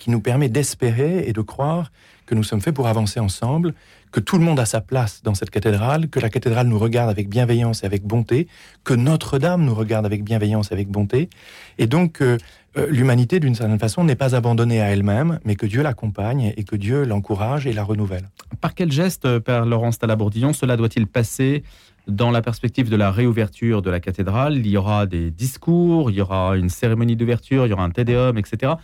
qui 0.00 0.10
nous 0.10 0.20
permet 0.20 0.48
d'espérer 0.48 1.28
et 1.28 1.32
de 1.34 1.42
croire 1.42 1.92
que 2.24 2.34
nous 2.34 2.42
sommes 2.42 2.62
faits 2.62 2.74
pour 2.74 2.88
avancer 2.88 3.20
ensemble, 3.20 3.74
que 4.12 4.20
tout 4.20 4.38
le 4.38 4.44
monde 4.44 4.58
a 4.58 4.64
sa 4.64 4.80
place 4.80 5.22
dans 5.22 5.34
cette 5.34 5.50
cathédrale, 5.50 6.08
que 6.08 6.18
la 6.20 6.30
cathédrale 6.30 6.68
nous 6.68 6.78
regarde 6.78 7.10
avec 7.10 7.28
bienveillance 7.28 7.82
et 7.82 7.86
avec 7.86 8.02
bonté, 8.04 8.48
que 8.82 8.94
Notre-Dame 8.94 9.62
nous 9.62 9.74
regarde 9.74 10.06
avec 10.06 10.24
bienveillance 10.24 10.70
et 10.70 10.74
avec 10.74 10.88
bonté, 10.88 11.28
et 11.76 11.86
donc 11.86 12.22
euh, 12.22 12.38
euh, 12.78 12.86
l'humanité, 12.88 13.40
d'une 13.40 13.54
certaine 13.54 13.78
façon, 13.78 14.04
n'est 14.04 14.16
pas 14.16 14.34
abandonnée 14.34 14.80
à 14.80 14.90
elle-même, 14.90 15.38
mais 15.44 15.54
que 15.54 15.66
Dieu 15.66 15.82
l'accompagne 15.82 16.54
et 16.56 16.64
que 16.64 16.76
Dieu 16.76 17.04
l'encourage 17.04 17.66
et 17.66 17.72
la 17.72 17.84
renouvelle. 17.84 18.28
Par 18.60 18.74
quel 18.74 18.90
geste, 18.90 19.26
euh, 19.26 19.38
Père 19.38 19.66
Laurence 19.66 19.98
Talabourdillon, 19.98 20.54
cela 20.54 20.76
doit-il 20.76 21.06
passer 21.06 21.62
dans 22.08 22.30
la 22.30 22.40
perspective 22.40 22.88
de 22.88 22.96
la 22.96 23.10
réouverture 23.10 23.82
de 23.82 23.90
la 23.90 24.00
cathédrale? 24.00 24.56
Il 24.56 24.66
y 24.66 24.76
aura 24.76 25.06
des 25.06 25.30
discours, 25.30 26.10
il 26.10 26.16
y 26.16 26.20
aura 26.22 26.56
une 26.56 26.70
cérémonie 26.70 27.16
d'ouverture, 27.16 27.66
il 27.66 27.70
y 27.70 27.72
aura 27.72 27.84
un 27.84 27.90
tédéum, 27.90 28.38
etc 28.38 28.74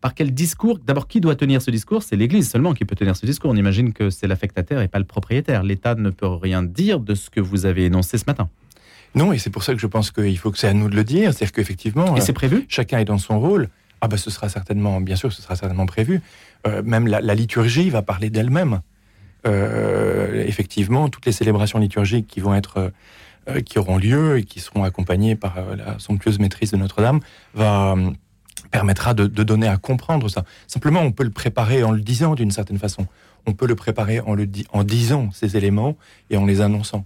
par 0.00 0.14
quel 0.14 0.32
discours 0.32 0.78
D'abord, 0.78 1.08
qui 1.08 1.20
doit 1.20 1.34
tenir 1.34 1.60
ce 1.60 1.70
discours? 1.70 2.02
C'est 2.02 2.16
l'Église 2.16 2.48
seulement 2.48 2.72
qui 2.72 2.84
peut 2.84 2.94
tenir 2.94 3.16
ce 3.16 3.26
discours. 3.26 3.50
On 3.50 3.56
imagine 3.56 3.92
que 3.92 4.10
c'est 4.10 4.26
l'affectataire 4.26 4.80
et 4.80 4.88
pas 4.88 4.98
le 4.98 5.04
propriétaire. 5.04 5.62
L'État 5.62 5.94
ne 5.94 6.10
peut 6.10 6.26
rien 6.26 6.62
dire 6.62 7.00
de 7.00 7.14
ce 7.14 7.30
que 7.30 7.40
vous 7.40 7.66
avez 7.66 7.86
énoncé 7.86 8.18
ce 8.18 8.24
matin. 8.26 8.48
Non, 9.14 9.32
et 9.32 9.38
c'est 9.38 9.50
pour 9.50 9.62
ça 9.62 9.74
que 9.74 9.80
je 9.80 9.86
pense 9.86 10.10
qu'il 10.10 10.38
faut 10.38 10.50
que 10.50 10.58
c'est 10.58 10.68
à 10.68 10.74
nous 10.74 10.88
de 10.88 10.94
le 10.94 11.04
dire. 11.04 11.32
C'est-à-dire 11.32 11.52
qu'effectivement, 11.52 12.16
et 12.16 12.20
c'est 12.20 12.32
prévu? 12.32 12.66
chacun 12.68 12.98
est 12.98 13.04
dans 13.04 13.18
son 13.18 13.40
rôle. 13.40 13.68
Ah 14.00 14.06
ben, 14.06 14.16
ce 14.16 14.30
sera 14.30 14.48
certainement, 14.48 15.00
bien 15.00 15.16
sûr, 15.16 15.32
ce 15.32 15.42
sera 15.42 15.56
certainement 15.56 15.86
prévu. 15.86 16.20
Euh, 16.66 16.82
même 16.84 17.06
la, 17.06 17.34
liturgie 17.34 17.90
va 17.90 18.02
parler 18.02 18.30
d'elle-même. 18.30 18.80
Euh, 19.46 20.44
effectivement, 20.46 21.08
toutes 21.08 21.26
les 21.26 21.32
célébrations 21.32 21.78
liturgiques 21.78 22.26
qui 22.26 22.40
vont 22.40 22.54
être, 22.54 22.92
euh, 23.48 23.60
qui 23.60 23.78
auront 23.78 23.96
lieu 23.96 24.38
et 24.38 24.44
qui 24.44 24.60
seront 24.60 24.84
accompagnées 24.84 25.34
par 25.34 25.56
la 25.76 25.98
somptueuse 25.98 26.38
maîtrise 26.38 26.70
de 26.70 26.76
Notre-Dame, 26.76 27.20
va 27.54 27.96
permettra 28.70 29.14
de, 29.14 29.26
donner 29.26 29.68
à 29.68 29.76
comprendre 29.76 30.28
ça. 30.28 30.44
Simplement, 30.66 31.00
on 31.00 31.12
peut 31.12 31.24
le 31.24 31.30
préparer 31.30 31.82
en 31.82 31.92
le 31.92 32.00
disant 32.00 32.34
d'une 32.34 32.50
certaine 32.50 32.78
façon. 32.78 33.06
On 33.46 33.52
peut 33.52 33.66
le 33.66 33.74
préparer 33.74 34.20
en, 34.20 34.34
le 34.34 34.46
disant 34.46 35.30
ces 35.32 35.56
éléments 35.56 35.96
et 36.30 36.36
en 36.36 36.46
les 36.46 36.60
annonçant. 36.60 37.04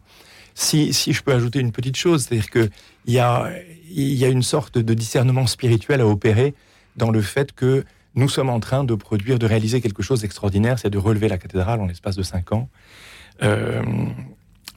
Si, 0.55 0.93
je 0.93 1.23
peux 1.23 1.33
ajouter 1.33 1.61
une 1.61 1.73
petite 1.73 1.97
chose, 1.97 2.25
c'est-à-dire 2.25 2.51
qu'il 2.51 2.71
y 3.07 3.19
a, 3.19 3.51
il 3.91 4.15
y 4.15 4.25
a 4.25 4.29
une 4.29 4.43
sorte 4.43 4.79
de 4.79 4.95
discernement 4.95 5.47
spirituel 5.47 6.01
à 6.01 6.07
opérer 6.07 6.55
dans 6.97 7.11
le 7.11 7.23
fait 7.23 7.53
que 7.53 7.85
nous 8.15 8.29
sommes 8.29 8.51
en 8.51 8.61
train 8.61 8.85
de 8.85 8.95
produire, 8.95 9.39
de 9.39 9.47
réaliser 9.47 9.81
quelque 9.81 10.03
chose 10.03 10.21
d'extraordinaire, 10.21 10.79
c'est 10.79 10.91
de 10.91 10.99
relever 10.99 11.29
la 11.29 11.39
cathédrale 11.39 11.81
en 11.81 11.87
l'espace 11.87 12.17
de 12.17 12.23
cinq 12.23 12.53
ans. 12.53 12.69
Euh, 13.43 13.83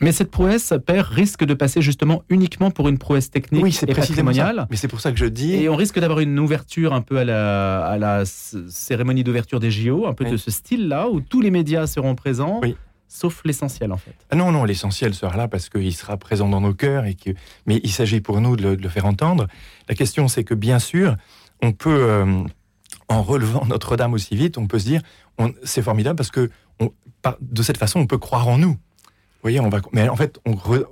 mais 0.02 0.12
cette 0.12 0.30
prouesse, 0.30 0.74
Père, 0.86 1.08
risque 1.08 1.46
de 1.46 1.54
passer 1.54 1.82
justement 1.82 2.24
uniquement 2.30 2.72
pour 2.72 2.90
une 2.90 2.98
prouesse 2.98 3.32
technique 3.32 3.64
oui, 3.64 3.72
c'est 3.72 3.90
et 3.90 3.94
patrimoniale. 3.94 4.68
Mais 4.70 4.76
c'est 4.76 4.88
pour 4.88 5.00
ça 5.00 5.12
que 5.12 5.18
je 5.18 5.26
dis. 5.26 5.54
Et 5.54 5.70
on 5.70 5.76
risque 5.76 6.00
d'avoir 6.00 6.20
une 6.20 6.38
ouverture 6.40 6.94
un 6.94 7.02
peu 7.02 7.18
à 7.18 7.24
la, 7.24 7.86
à 7.86 7.98
la 7.98 8.24
cérémonie 8.26 9.24
d'ouverture 9.24 9.60
des 9.60 9.72
JO, 9.72 10.06
un 10.06 10.14
peu 10.14 10.26
de 10.26 10.38
ce 10.38 10.52
style-là, 10.52 11.10
où 11.10 11.22
tous 11.22 11.42
les 11.42 11.52
médias 11.52 11.88
seront 11.88 12.16
présents. 12.16 12.60
Oui. 12.62 12.76
sauf 13.08 13.42
l'essentiel 13.46 13.92
en 13.94 13.98
fait. 13.98 14.16
Ah 14.32 14.36
non, 14.36 14.52
non, 14.52 14.66
l'essentiel 14.66 15.14
sera 15.14 15.38
là 15.38 15.48
parce 15.48 15.70
qu'il 15.70 15.94
sera 15.94 16.18
présent 16.18 16.50
dans 16.50 16.62
nos 16.62 16.74
cœurs, 16.74 17.06
et 17.06 17.16
que... 17.16 17.32
mais 17.66 17.80
il 17.84 17.92
s'agit 17.92 18.20
pour 18.20 18.42
nous 18.42 18.58
de 18.58 18.76
le, 18.76 18.90
faire 18.90 19.06
entendre. 19.06 19.48
La 19.88 19.96
question, 19.96 20.28
c'est 20.28 20.44
que 20.44 20.54
bien 20.54 20.80
sûr, 20.80 21.16
on 21.62 21.72
peut, 21.72 21.90
euh, 21.90 22.44
en 23.08 23.22
relevant 23.24 23.66
Notre-Dame 23.70 24.14
aussi 24.14 24.36
vite, 24.36 24.58
on 24.58 24.68
peut 24.68 24.80
se 24.80 24.86
dire, 24.86 25.02
c'est 25.64 25.82
formidable 25.82 26.18
parce 26.18 26.32
que 26.32 26.50
de 27.42 27.64
cette 27.64 27.78
façon, 27.78 28.00
on 28.00 28.08
peut 28.08 28.18
croire 28.18 28.48
en 28.48 28.58
nous 28.58 28.78
voyez, 29.46 29.60
on 29.60 29.70
va, 29.70 29.80
mais 29.92 30.10
en 30.10 30.16
fait, 30.16 30.40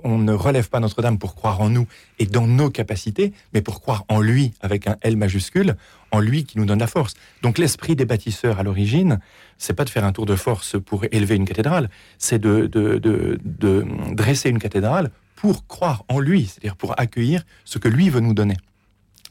on, 0.04 0.18
ne 0.18 0.32
relève 0.32 0.68
pas 0.68 0.78
Notre-Dame 0.78 1.18
pour 1.18 1.34
croire 1.34 1.60
en 1.60 1.70
nous 1.70 1.88
et 2.20 2.26
dans 2.26 2.46
nos 2.46 2.70
capacités, 2.70 3.32
mais 3.52 3.62
pour 3.62 3.80
croire 3.80 4.04
en 4.08 4.20
lui 4.20 4.52
avec 4.60 4.86
un 4.86 4.96
L 5.02 5.16
majuscule, 5.16 5.74
en 6.12 6.20
lui 6.20 6.44
qui 6.44 6.58
nous 6.58 6.64
donne 6.64 6.78
la 6.78 6.86
force. 6.86 7.14
Donc 7.42 7.58
l'esprit 7.58 7.96
des 7.96 8.04
bâtisseurs 8.04 8.60
à 8.60 8.62
l'origine, 8.62 9.18
c'est 9.58 9.74
pas 9.74 9.84
de 9.84 9.90
faire 9.90 10.04
un 10.04 10.12
tour 10.12 10.24
de 10.24 10.36
force 10.36 10.76
pour 10.80 11.04
élever 11.10 11.34
une 11.34 11.46
cathédrale, 11.46 11.90
c'est 12.18 12.38
de, 12.38 12.66
de, 12.66 13.86
dresser 14.12 14.50
une 14.50 14.60
cathédrale 14.60 15.10
pour 15.34 15.66
croire 15.66 16.04
en 16.08 16.20
lui, 16.20 16.46
c'est-à-dire 16.46 16.76
pour 16.76 16.98
accueillir 17.00 17.42
ce 17.64 17.78
que 17.78 17.88
lui 17.88 18.08
veut 18.08 18.20
nous 18.20 18.34
donner. 18.34 18.56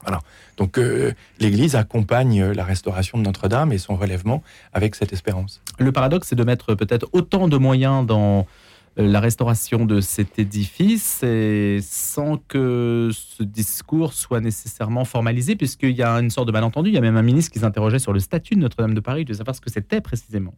Voilà. 0.01 0.19
Donc 0.57 0.77
euh, 0.77 1.13
l'Église 1.39 1.77
accompagne 1.77 2.43
la 2.51 2.65
restauration 2.65 3.17
de 3.17 3.23
Notre-Dame 3.23 3.71
et 3.71 3.77
son 3.77 3.95
relèvement 3.95 4.43
avec 4.73 4.95
cette 4.95 5.13
espérance. 5.13 5.61
Le 5.79 5.93
paradoxe, 5.93 6.27
c'est 6.27 6.35
de 6.35 6.43
mettre 6.43 6.75
peut-être 6.75 7.07
autant 7.13 7.47
de 7.47 7.55
moyens 7.55 8.05
dans 8.05 8.45
la 8.95 9.19
restauration 9.19 9.85
de 9.85 10.01
cet 10.01 10.37
édifice 10.37 11.23
et 11.23 11.79
sans 11.81 12.37
que 12.37 13.09
ce 13.11 13.41
discours 13.41 14.13
soit 14.13 14.39
nécessairement 14.39 15.03
formalisé, 15.03 15.55
puisqu'il 15.55 15.95
y 15.95 16.03
a 16.03 16.11
une 16.19 16.29
sorte 16.29 16.47
de 16.47 16.51
malentendu. 16.51 16.89
Il 16.89 16.93
y 16.93 16.97
a 16.97 17.01
même 17.01 17.17
un 17.17 17.23
ministre 17.23 17.51
qui 17.51 17.59
s'interrogeait 17.59 17.99
sur 17.99 18.13
le 18.13 18.19
statut 18.19 18.55
de 18.55 18.59
Notre-Dame 18.59 18.93
de 18.93 18.99
Paris, 18.99 19.25
de 19.25 19.33
savoir 19.33 19.55
ce 19.55 19.61
que 19.61 19.71
c'était 19.71 19.99
précisément. 19.99 20.53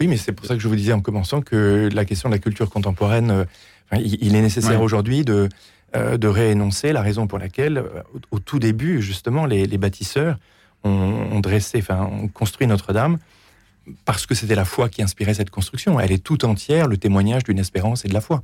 Oui, 0.00 0.08
mais 0.08 0.16
c'est 0.16 0.32
pour 0.32 0.46
ça 0.46 0.54
que 0.54 0.60
je 0.60 0.68
vous 0.68 0.76
disais 0.76 0.92
en 0.92 1.00
commençant 1.00 1.40
que 1.40 1.88
la 1.92 2.04
question 2.04 2.28
de 2.28 2.34
la 2.34 2.40
culture 2.40 2.70
contemporaine, 2.70 3.30
euh, 3.30 3.44
il, 4.00 4.34
est 4.34 4.42
nécessaire 4.42 4.80
aujourd'hui 4.82 5.24
de, 5.24 5.48
euh, 5.96 6.16
de 6.16 6.28
réénoncer 6.28 6.92
la 6.92 7.02
raison 7.02 7.26
pour 7.26 7.38
laquelle, 7.38 7.84
au, 8.30 8.38
tout 8.40 8.58
début, 8.58 9.00
justement, 9.00 9.46
les, 9.46 9.66
bâtisseurs 9.78 10.38
ont, 10.82 10.90
ont 10.90 11.40
dressé, 11.40 11.78
enfin, 11.78 12.02
ont 12.04 12.28
construit 12.28 12.66
Notre-Dame 12.66 13.18
parce 14.04 14.26
que 14.26 14.34
c'était 14.34 14.54
la 14.54 14.64
foi 14.64 14.88
qui 14.88 15.02
inspirait 15.02 15.34
cette 15.34 15.50
construction. 15.50 16.00
Elle 16.00 16.12
est 16.12 16.22
tout 16.22 16.44
entière 16.44 16.88
le 16.88 16.96
témoignage 16.96 17.44
d'une 17.44 17.58
espérance 17.58 18.04
et 18.04 18.08
de 18.08 18.14
la 18.14 18.20
foi. 18.20 18.42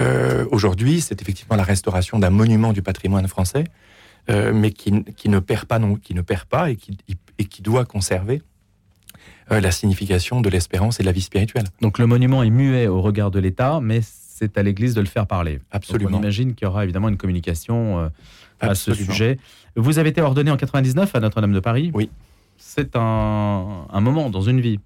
Euh, 0.00 0.46
aujourd'hui, 0.50 1.00
c'est 1.00 1.20
effectivement 1.22 1.56
la 1.56 1.62
restauration 1.62 2.18
d'un 2.18 2.30
monument 2.30 2.72
du 2.72 2.82
patrimoine 2.82 3.28
français, 3.28 3.64
euh, 4.30 4.52
mais 4.52 4.72
qui, 4.72 4.92
ne 4.92 5.38
perd 5.38 5.66
pas, 5.66 5.78
non, 5.78 5.96
qui 5.96 6.14
ne 6.14 6.22
perd 6.22 6.44
pas 6.44 6.70
et 6.70 6.76
qui, 6.76 6.98
et 7.38 7.44
qui 7.44 7.62
doit 7.62 7.84
conserver 7.84 8.42
euh, 9.52 9.60
la 9.60 9.70
signification 9.70 10.40
de 10.40 10.48
l'espérance 10.48 10.98
et 10.98 11.02
de 11.02 11.06
la 11.06 11.12
vie 11.12 11.20
spirituelle. 11.20 11.66
Donc 11.80 11.98
le 11.98 12.06
monument 12.06 12.42
est 12.42 12.50
muet 12.50 12.86
au 12.86 13.00
regard 13.02 13.30
de 13.30 13.38
l'État, 13.38 13.80
mais 13.80 14.00
c'est 14.02 14.58
à 14.58 14.62
l'Église 14.62 14.94
de 14.94 15.00
le 15.00 15.06
faire 15.06 15.26
parler. 15.26 15.60
Absolument. 15.70 16.18
on 16.18 16.20
imagine 16.20 16.54
qu'il 16.54 16.66
y 16.66 16.68
aura 16.68 16.84
évidemment 16.84 17.08
une 17.08 17.16
communication 17.16 18.10
à 18.60 18.74
ce 18.74 18.92
sujet. 18.94 19.38
Vous 19.76 19.98
avez 19.98 20.08
été 20.08 20.20
ordonné 20.20 20.50
en 20.50 20.56
99 20.56 21.14
à 21.14 21.20
Notre-Dame 21.20 21.52
de 21.52 21.60
Paris? 21.60 21.90
Oui 21.94 22.10
c'est 22.56 22.96
un, 22.96 24.00
moment 24.00 24.30
dans 24.30 24.42
une 24.42 24.60
vie. 24.60 24.78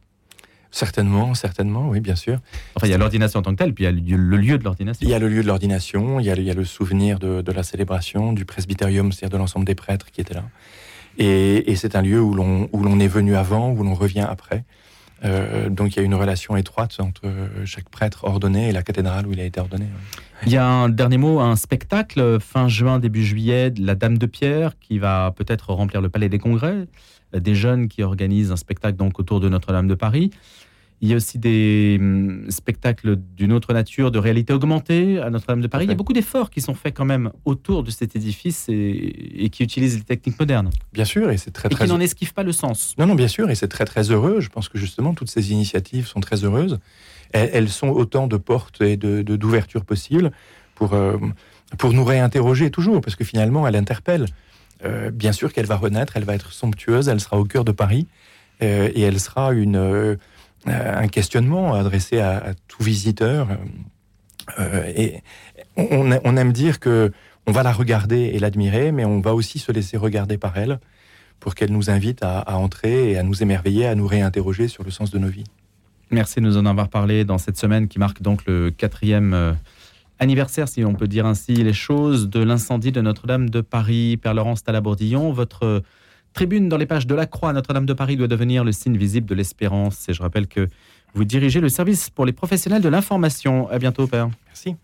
Certainement, 0.70 1.34
certainement, 1.34 1.88
oui, 1.88 2.00
bien 2.00 2.14
sûr. 2.14 2.38
Enfin, 2.74 2.86
il 2.86 2.90
y 2.90 2.94
a 2.94 2.98
l'ordination 2.98 3.40
en 3.40 3.42
tant 3.42 3.52
que 3.52 3.56
telle, 3.56 3.72
puis 3.72 3.84
il 3.84 4.10
y 4.10 4.14
a 4.14 4.16
le 4.16 4.36
lieu 4.36 4.58
de 4.58 4.64
l'ordination. 4.64 5.06
Il 5.06 5.10
y 5.10 5.14
a 5.14 5.18
le 5.18 5.28
lieu 5.28 5.42
de 5.42 5.46
l'ordination, 5.46 6.20
il, 6.20 6.26
y 6.26 6.30
a 6.30 6.54
le 6.54 6.64
souvenir 6.64 7.18
de, 7.18 7.52
la 7.52 7.62
célébration, 7.62 8.32
du 8.32 8.44
presbytérium, 8.44 9.10
c'est-à-dire 9.12 9.38
de 9.38 9.38
l'ensemble 9.38 9.64
des 9.64 9.74
prêtres 9.74 10.10
qui 10.10 10.20
étaient 10.20 10.34
là. 10.34 10.44
Et, 11.16 11.74
c'est 11.76 11.96
un 11.96 12.02
lieu 12.02 12.20
où 12.20 12.34
l'on 12.34 13.00
est 13.00 13.08
venu 13.08 13.34
avant, 13.34 13.70
où 13.70 13.82
l'on 13.82 13.94
revient 13.94 14.26
après. 14.28 14.64
Euh, 15.24 15.68
donc 15.68 15.94
il 15.94 15.98
y 15.98 16.02
a 16.02 16.04
une 16.04 16.14
relation 16.14 16.56
étroite 16.56 16.96
entre 17.00 17.22
chaque 17.64 17.88
prêtre 17.88 18.24
ordonné 18.24 18.68
et 18.68 18.72
la 18.72 18.82
cathédrale 18.82 19.26
où 19.26 19.32
il 19.32 19.40
a 19.40 19.44
été 19.44 19.60
ordonné. 19.60 19.86
Il 20.46 20.52
y 20.52 20.56
a 20.56 20.64
un 20.64 20.88
dernier 20.88 21.18
mot, 21.18 21.40
un 21.40 21.56
spectacle 21.56 22.38
fin 22.40 22.68
juin, 22.68 23.00
début 23.00 23.24
juillet, 23.24 23.72
la 23.78 23.96
Dame 23.96 24.18
de 24.18 24.26
Pierre, 24.26 24.78
qui 24.78 24.98
va 24.98 25.32
peut-être 25.36 25.72
remplir 25.72 26.00
le 26.00 26.08
Palais 26.08 26.28
des 26.28 26.38
Congrès 26.38 26.86
des 27.32 27.54
jeunes 27.54 27.88
qui 27.88 28.02
organisent 28.02 28.52
un 28.52 28.56
spectacle 28.56 28.96
donc 28.96 29.18
autour 29.18 29.40
de 29.40 29.48
Notre-Dame 29.48 29.88
de 29.88 29.94
Paris. 29.94 30.30
Il 31.00 31.08
y 31.08 31.12
a 31.12 31.16
aussi 31.16 31.38
des 31.38 31.96
hum, 32.00 32.46
spectacles 32.50 33.16
d'une 33.36 33.52
autre 33.52 33.72
nature, 33.72 34.10
de 34.10 34.18
réalité 34.18 34.52
augmentée 34.52 35.20
à 35.20 35.30
Notre-Dame 35.30 35.60
de 35.60 35.68
Paris. 35.68 35.84
Il 35.84 35.88
y 35.88 35.92
a 35.92 35.96
beaucoup 35.96 36.12
d'efforts 36.12 36.50
qui 36.50 36.60
sont 36.60 36.74
faits 36.74 36.94
quand 36.94 37.04
même 37.04 37.30
autour 37.44 37.84
de 37.84 37.90
cet 37.90 38.16
édifice 38.16 38.66
et, 38.68 39.48
qui 39.50 39.62
utilisent 39.62 39.96
les 39.96 40.04
techniques 40.04 40.38
modernes. 40.38 40.70
Bien 40.92 41.04
sûr, 41.04 41.30
et 41.30 41.36
c'est 41.36 41.52
très, 41.52 41.68
et 41.70 41.74
qui 41.74 41.86
n'en 41.86 42.00
esquivent 42.00 42.34
pas 42.34 42.42
le 42.42 42.52
sens. 42.52 42.94
Non, 42.98 43.06
non, 43.06 43.14
bien 43.14 43.28
sûr, 43.28 43.48
et 43.50 43.54
c'est 43.54 43.68
très 43.68 43.84
très 43.84 44.10
heureux. 44.10 44.40
Je 44.40 44.48
pense 44.48 44.68
que 44.68 44.78
justement 44.78 45.14
toutes 45.14 45.30
ces 45.30 45.52
initiatives 45.52 46.06
sont 46.06 46.20
très 46.20 46.44
heureuses. 46.44 46.78
Elles, 47.32 47.68
sont 47.68 47.88
autant 47.88 48.26
de 48.26 48.38
portes 48.38 48.80
et 48.80 48.96
de 48.96 49.20
d'ouvertures 49.20 49.84
possibles 49.84 50.32
pour 50.74 50.94
euh, 50.94 51.18
pour 51.76 51.92
nous 51.92 52.04
réinterroger 52.04 52.70
toujours, 52.70 53.00
parce 53.02 53.16
que 53.16 53.24
finalement, 53.24 53.68
elles 53.68 53.76
interpellent. 53.76 54.26
Euh, 54.84 55.10
bien 55.10 55.32
sûr 55.32 55.52
qu'elle 55.52 55.66
va 55.66 55.76
renaître, 55.76 56.16
elle 56.16 56.24
va 56.24 56.34
être 56.34 56.52
somptueuse, 56.52 57.08
elle 57.08 57.20
sera 57.20 57.38
au 57.38 57.44
cœur 57.44 57.64
de 57.64 57.72
Paris 57.72 58.06
euh, 58.62 58.88
et 58.94 59.02
elle 59.02 59.20
sera 59.20 59.52
une, 59.52 60.18
un 60.66 61.08
questionnement 61.08 61.74
adressé 61.74 62.20
à, 62.20 62.54
tout 62.66 62.82
visiteur. 62.82 63.48
et 64.96 65.22
on, 65.76 66.36
aime 66.36 66.52
dire 66.52 66.80
que 66.80 67.12
on 67.46 67.52
va 67.52 67.62
la 67.62 67.72
regarder 67.72 68.30
et 68.34 68.38
l'admirer, 68.38 68.92
mais 68.92 69.04
on 69.04 69.20
va 69.20 69.34
aussi 69.34 69.58
se 69.58 69.72
laisser 69.72 69.96
regarder 69.96 70.36
par 70.36 70.56
elle 70.58 70.80
pour 71.40 71.54
qu'elle 71.54 71.70
nous 71.70 71.88
invite 71.88 72.22
à, 72.22 72.40
à, 72.40 72.56
entrer 72.56 73.12
et 73.12 73.18
à 73.18 73.22
nous 73.22 73.42
émerveiller, 73.42 73.86
à 73.86 73.94
nous 73.94 74.06
réinterroger 74.06 74.68
sur 74.68 74.84
le 74.84 74.90
sens 74.90 75.10
de 75.10 75.18
nos 75.18 75.28
vies. 75.28 75.44
Merci 76.10 76.40
de 76.40 76.44
nous 76.44 76.56
en 76.56 76.66
avoir 76.66 76.88
parlé 76.88 77.24
dans 77.24 77.38
cette 77.38 77.56
semaine 77.56 77.88
qui 77.88 77.98
marque 77.98 78.22
donc 78.22 78.44
le 78.46 78.70
quatrième 78.70 79.56
anniversaire, 80.18 80.68
si 80.68 80.84
on 80.84 80.94
peut 80.94 81.08
dire 81.08 81.26
ainsi 81.26 81.54
les 81.54 81.72
choses, 81.72 82.28
de 82.28 82.40
l'incendie 82.40 82.92
de 82.92 83.00
Notre-Dame 83.00 83.50
de 83.50 83.60
Paris. 83.60 84.16
Père 84.16 84.34
Laurence 84.34 84.64
Talabourdillon, 84.64 85.32
votre 85.32 85.82
tribune 86.32 86.68
dans 86.68 86.76
les 86.76 86.86
pages 86.86 87.06
de 87.06 87.14
la 87.14 87.26
Croix 87.26 87.52
Notre-Dame 87.52 87.86
de 87.86 87.92
Paris 87.92 88.16
doit 88.16 88.28
devenir 88.28 88.64
le 88.64 88.72
signe 88.72 88.96
visible 88.96 89.26
de 89.26 89.34
l'espérance. 89.34 90.08
Et 90.08 90.14
je 90.14 90.22
rappelle 90.22 90.46
que 90.46 90.68
vous 91.14 91.24
dirigez 91.24 91.60
le 91.60 91.68
service 91.68 92.10
pour 92.10 92.26
les 92.26 92.32
professionnels 92.32 92.82
de 92.82 92.88
l'information. 92.88 93.68
À 93.68 93.78
bientôt, 93.78 94.06
Père. 94.06 94.28
Merci. 94.46 94.76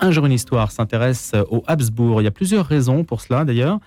Un 0.00 0.10
jour 0.10 0.26
une 0.26 0.32
histoire 0.32 0.70
s'intéresse 0.70 1.32
aux 1.50 1.64
Habsbourg. 1.66 2.20
Il 2.20 2.24
y 2.24 2.28
a 2.28 2.32
plusieurs 2.32 2.66
raisons 2.66 3.04
pour 3.04 3.20
cela 3.20 3.44
d'ailleurs. 3.44 3.80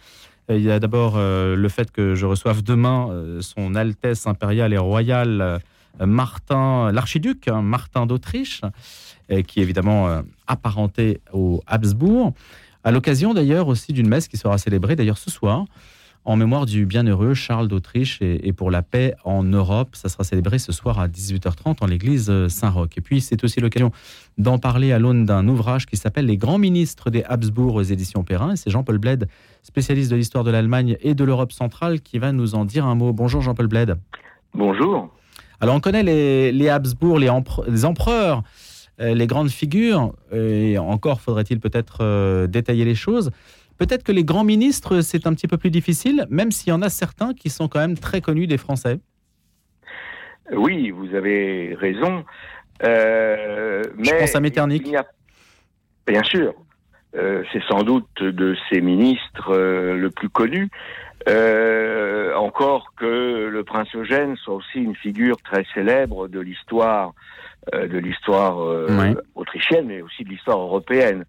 Il 0.50 0.62
y 0.62 0.72
a 0.72 0.80
d'abord 0.80 1.14
euh, 1.16 1.56
le 1.56 1.70
fait 1.70 1.92
que 1.92 2.16
je 2.16 2.26
reçoive 2.26 2.62
demain 2.62 3.10
euh, 3.10 3.42
son 3.42 3.76
Altesse 3.76 4.28
impériale 4.28 4.74
et 4.74 4.78
royale 4.78 5.62
Martin, 6.00 6.92
l'archiduc 6.92 7.48
hein, 7.48 7.62
Martin 7.62 8.06
d'Autriche, 8.06 8.62
euh, 9.32 9.42
qui 9.42 9.60
est 9.60 9.64
évidemment 9.64 10.08
euh, 10.08 10.22
apparenté 10.48 11.22
au 11.34 11.62
Habsbourg, 11.68 12.34
à 12.84 12.92
l'occasion 12.92 13.34
d'ailleurs 13.34 13.68
aussi 13.68 13.94
d'une 13.94 14.08
messe 14.08 14.28
qui 14.28 14.38
sera 14.38 14.58
célébrée 14.58 14.96
d'ailleurs 14.96 15.18
ce 15.18 15.30
soir 15.30 15.66
en 16.24 16.36
mémoire 16.36 16.66
du 16.66 16.86
bienheureux 16.86 17.34
Charles 17.34 17.68
d'Autriche 17.68 18.20
et, 18.22 18.54
pour 18.54 18.70
la 18.70 18.84
paix 18.84 19.16
en 19.24 19.44
Europe. 19.44 19.96
Ça 19.96 20.08
sera 20.08 20.24
célébré 20.24 20.60
ce 20.60 20.72
soir 20.72 21.00
à 21.00 21.08
18h30 21.08 21.78
en 21.82 21.88
l'église 21.88 22.32
Saint-Roch. 22.48 22.92
Et 22.98 23.02
puis 23.02 23.22
c'est 23.22 23.44
aussi 23.44 23.60
l'occasion 23.60 23.92
d'en 24.38 24.60
parler 24.60 24.92
à 24.92 25.00
l'aune 25.00 25.26
d'un 25.26 25.48
ouvrage 25.48 25.86
qui 25.88 25.98
s'appelle 25.98 26.26
Les 26.28 26.38
grands 26.38 26.60
ministres 26.60 27.10
des 27.10 27.24
Habsbourg 27.24 27.76
aux 27.76 27.82
éditions 27.82 28.24
Perrin. 28.24 28.56
C'est 28.56 28.70
Jean-Paul 28.70 29.00
Bled, 29.00 29.28
spécialiste 29.64 30.12
de 30.12 30.16
l'histoire 30.16 30.44
de 30.44 30.52
l'Allemagne 30.52 30.98
et 31.02 31.16
de 31.16 31.24
l'Europe 31.24 31.52
centrale, 31.52 32.02
qui 32.02 32.20
va 32.20 32.32
nous 32.32 32.54
en 32.54 32.66
dire 32.66 32.86
un 32.86 32.96
mot. 32.96 33.14
Bonjour 33.14 33.42
Jean-Paul 33.42 33.68
Bled. 33.68 33.98
Bonjour. 34.54 35.10
Alors 35.60 35.76
on 35.76 35.80
connaît 35.80 36.04
les, 36.04 36.70
Habsbourg, 36.70 37.20
les, 37.20 37.30
empereurs, 37.30 38.44
les 39.02 39.28
grandes 39.28 39.50
figures, 39.50 40.14
et 40.32 40.78
encore 40.78 41.22
faudrait-il 41.22 41.60
peut-être 41.60 42.00
euh, 42.02 42.48
détailler 42.48 42.86
les 42.86 42.96
choses. 42.96 43.32
Peut-être 43.78 44.04
que 44.04 44.12
les 44.12 44.24
grands 44.24 44.44
ministres, 44.44 45.02
c'est 45.02 45.26
un 45.26 45.34
petit 45.34 45.48
peu 45.48 45.58
plus 45.58 45.72
difficile, 45.72 46.28
même 46.30 46.52
s'il 46.52 46.70
y 46.70 46.72
en 46.72 46.82
a 46.82 46.90
certains 46.90 47.34
qui 47.34 47.50
sont 47.50 47.68
quand 47.68 47.80
même 47.80 47.98
très 47.98 48.22
connus 48.22 48.48
des 48.48 48.58
Français. 48.58 49.00
Oui, 50.52 50.92
vous 50.92 51.16
avez 51.16 51.76
raison. 51.76 52.24
Euh, 52.84 53.84
Je 54.00 54.12
pense 54.12 54.36
à 54.36 54.40
Metternich. 54.40 54.84
Bien 56.08 56.24
sûr. 56.24 56.54
C'est 57.14 57.64
sans 57.68 57.84
doute 57.84 58.24
de 58.24 58.56
ces 58.70 58.82
ministres 58.82 59.56
le 59.56 60.10
plus 60.10 60.30
connu. 60.30 60.70
Euh, 61.30 62.34
encore 62.36 62.94
que 62.96 63.48
le 63.48 63.64
prince 63.64 63.94
Eugène 63.96 64.36
soit 64.38 64.56
aussi 64.56 64.80
une 64.80 64.96
figure 64.96 65.38
très 65.44 65.66
célèbre 65.74 66.28
de 66.28 66.40
l'histoire 66.40 67.14
euh, 67.76 67.88
de 67.88 68.00
l'histoire 68.00 68.60
euh, 68.60 69.14
autrichienne, 69.36 69.86
mais 69.86 70.02
aussi 70.02 70.24
de 70.24 70.30
l'histoire 70.30 70.58
européenne. 70.58 71.26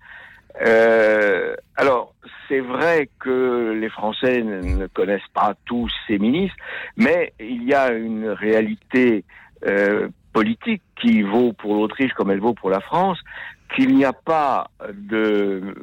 Euh, 0.64 1.54
alors, 1.76 2.14
c'est 2.48 2.60
vrai 2.60 3.10
que 3.18 3.72
les 3.78 3.90
Français 3.90 4.42
ne, 4.42 4.86
connaissent 4.86 5.20
pas 5.34 5.54
tous 5.66 5.90
ces 6.06 6.18
ministres, 6.18 6.56
mais 6.96 7.34
il 7.38 7.64
y 7.64 7.74
a 7.74 7.92
une 7.92 8.28
réalité 8.28 9.24
euh, 9.66 10.08
politique 10.32 10.82
qui 11.00 11.20
vaut 11.20 11.52
pour 11.52 11.74
l'Autriche 11.74 12.12
comme 12.14 12.30
elle 12.30 12.40
vaut 12.40 12.54
pour 12.54 12.70
la 12.70 12.80
France, 12.80 13.18
qu'il 13.74 13.94
n'y 13.94 14.04
a 14.04 14.12
pas 14.12 14.70
de 14.92 15.74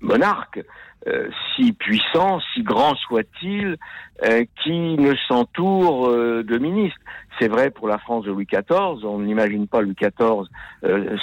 monarque, 0.00 0.60
euh, 1.06 1.28
si 1.54 1.72
puissant, 1.72 2.40
si 2.52 2.62
grand 2.62 2.94
soit-il, 2.96 3.76
euh, 4.24 4.44
qui 4.62 4.96
ne 4.96 5.14
s'entoure 5.28 6.08
euh, 6.08 6.42
de 6.42 6.58
ministres. 6.58 6.98
C'est 7.38 7.48
vrai 7.48 7.70
pour 7.70 7.86
la 7.88 7.98
France 7.98 8.24
de 8.24 8.32
Louis 8.32 8.46
XIV, 8.46 9.04
on 9.04 9.20
n'imagine 9.20 9.68
pas 9.68 9.80
Louis 9.80 9.94
XIV 9.94 10.48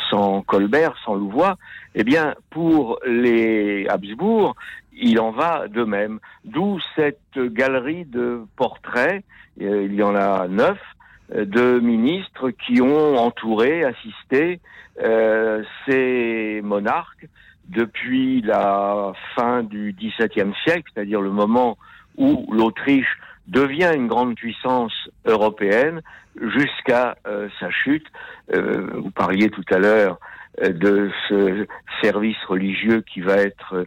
sans 0.10 0.42
Colbert, 0.44 0.96
sans 1.04 1.16
Louvois. 1.16 1.58
Eh 1.94 2.06
bien, 2.06 2.36
pour 2.52 3.00
les 3.06 3.86
Habsbourg, 3.90 4.56
il 4.94 5.20
en 5.20 5.32
va 5.32 5.68
de 5.68 5.84
même. 5.84 6.20
D'où 6.46 6.80
cette 6.96 7.38
galerie 7.38 8.06
de 8.06 8.46
portraits, 8.56 9.26
il 9.58 9.94
y 9.94 10.04
en 10.04 10.16
a 10.16 10.48
neuf, 10.48 10.80
de 11.34 11.80
ministres 11.80 12.52
qui 12.52 12.82
ont 12.82 13.18
entouré, 13.18 13.84
assisté 13.84 14.60
ces 15.88 16.62
monarques 16.64 17.28
depuis 17.70 18.42
la 18.42 19.14
fin 19.36 19.64
du 19.64 19.96
XVIIe 19.98 20.54
siècle, 20.64 20.90
c'est-à-dire 20.94 21.22
le 21.22 21.32
moment 21.32 21.78
où 22.18 22.48
l'Autriche 22.52 23.18
devient 23.48 23.92
une 23.96 24.08
grande 24.08 24.36
puissance 24.36 24.94
européenne 25.26 26.02
jusqu'à 26.40 27.18
euh, 27.28 27.48
sa 27.60 27.70
chute. 27.70 28.06
Euh, 28.54 28.88
vous 28.96 29.12
parliez 29.12 29.50
tout 29.50 29.64
à 29.70 29.78
l'heure 29.78 30.20
euh, 30.62 30.70
de 30.70 31.12
ce 31.30 31.68
service 32.02 32.38
religieux 32.48 33.02
qui 33.02 33.22
va 33.22 33.38
être, 33.38 33.86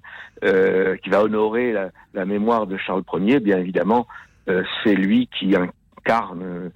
qui 1.03 1.11
va 1.11 1.23
honorer 1.23 1.73
la, 1.73 1.91
la, 2.15 2.25
mémoire 2.25 2.67
de 2.67 2.77
Charles 2.77 3.03
Ier. 3.15 3.41
Bien 3.41 3.59
évidemment, 3.59 4.07
c'est 4.47 4.95
lui 4.95 5.29
qui 5.37 5.55
incarne 5.57 6.71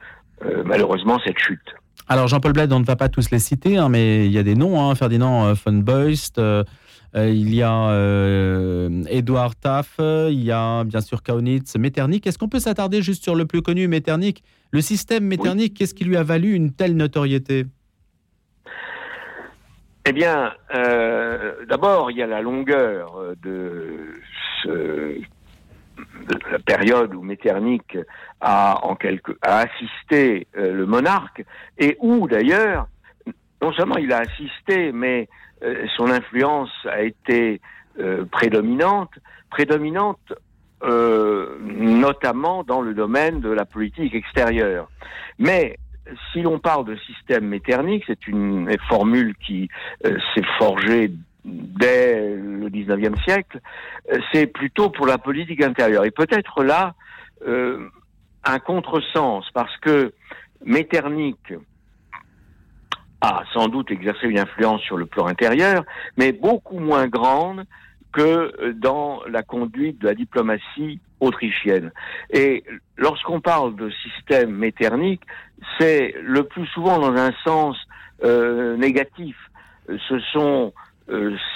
malheureusement 0.64 1.18
cette 1.24 1.38
chute. 1.38 1.60
Alors 2.08 2.28
Jean-Paul 2.28 2.52
Bled, 2.52 2.72
on 2.72 2.80
ne 2.80 2.84
va 2.84 2.96
pas 2.96 3.08
tous 3.08 3.30
les 3.30 3.38
citer, 3.38 3.76
hein, 3.76 3.88
mais 3.88 4.26
il 4.26 4.32
y 4.32 4.38
a 4.38 4.42
des 4.42 4.54
noms, 4.54 4.80
hein, 4.80 4.94
Ferdinand 4.94 5.52
von 5.52 5.72
Beust, 5.72 6.40
euh, 7.14 7.28
il 7.28 7.54
y 7.54 7.62
a 7.62 7.90
euh, 7.90 9.04
Edouard 9.08 9.54
Taff, 9.56 9.96
il 9.98 10.42
y 10.42 10.50
a 10.50 10.84
bien 10.84 11.00
sûr 11.00 11.22
Kaunitz, 11.22 11.76
Metternich. 11.76 12.26
Est-ce 12.26 12.38
qu'on 12.38 12.48
peut 12.48 12.58
s'attarder 12.58 13.02
juste 13.02 13.22
sur 13.22 13.34
le 13.34 13.44
plus 13.44 13.60
connu, 13.60 13.86
Metternich? 13.86 14.42
Le 14.70 14.80
système 14.80 15.24
Metternich, 15.24 15.74
qu'est-ce 15.74 15.94
qui 15.94 16.04
lui 16.04 16.16
a 16.16 16.22
valu 16.22 16.54
une 16.54 16.72
telle 16.72 16.96
notoriété? 16.96 17.66
Eh 20.06 20.12
bien, 20.12 20.52
euh, 20.74 21.52
d'abord, 21.68 22.10
il 22.10 22.16
y 22.16 22.22
a 22.22 22.26
la 22.26 22.40
longueur 22.40 23.20
de, 23.42 24.14
la 26.50 26.58
période 26.58 27.14
où 27.14 27.22
Metternich 27.22 27.98
a, 28.40 28.80
assisté 29.42 30.46
le 30.54 30.86
monarque 30.86 31.44
et 31.78 31.96
où, 32.00 32.26
d'ailleurs, 32.28 32.86
non 33.62 33.72
seulement 33.72 33.96
il 33.96 34.12
a 34.12 34.18
assisté, 34.18 34.92
mais 34.92 35.28
euh, 35.62 35.86
son 35.96 36.10
influence 36.10 36.70
a 36.90 37.02
été 37.02 37.60
euh, 38.00 38.24
prédominante, 38.24 39.12
prédominante 39.50 40.32
euh, 40.82 41.56
notamment 41.60 42.64
dans 42.64 42.80
le 42.80 42.92
domaine 42.92 43.40
de 43.40 43.50
la 43.50 43.64
politique 43.64 44.14
extérieure. 44.14 44.90
Mais 45.38 45.78
si 46.32 46.42
l'on 46.42 46.58
parle 46.58 46.84
de 46.84 46.96
système 46.96 47.46
méternique, 47.46 48.02
c'est 48.08 48.26
une 48.26 48.76
formule 48.88 49.36
qui 49.36 49.68
s'est 50.02 50.44
forgée 50.58 51.12
dès 51.44 52.36
le 52.36 52.68
19e 52.68 53.20
siècle, 53.24 53.60
c'est 54.32 54.46
plutôt 54.46 54.90
pour 54.90 55.06
la 55.06 55.18
politique 55.18 55.62
intérieure. 55.62 56.04
Et 56.04 56.10
peut-être 56.10 56.62
là 56.62 56.94
un 58.44 58.58
contresens, 58.58 59.44
parce 59.52 59.76
que 59.78 60.12
Metternich 60.64 61.54
a 63.20 63.42
sans 63.52 63.68
doute 63.68 63.90
exercé 63.90 64.26
une 64.26 64.38
influence 64.38 64.80
sur 64.82 64.96
le 64.96 65.06
plan 65.06 65.26
intérieur, 65.26 65.84
mais 66.16 66.32
beaucoup 66.32 66.78
moins 66.78 67.06
grande 67.06 67.64
que 68.12 68.72
dans 68.72 69.22
la 69.28 69.42
conduite 69.42 70.00
de 70.00 70.08
la 70.08 70.14
diplomatie 70.14 71.00
autrichienne. 71.20 71.92
Et 72.30 72.64
lorsqu'on 72.96 73.40
parle 73.40 73.76
de 73.76 73.90
système 73.90 74.50
méternique, 74.50 75.22
c'est 75.78 76.14
le 76.20 76.44
plus 76.44 76.66
souvent 76.66 76.98
dans 76.98 77.14
un 77.14 77.32
sens 77.44 77.76
euh, 78.24 78.76
négatif. 78.76 79.36
Ce 80.08 80.18
sont 80.32 80.72
euh, 80.76 80.91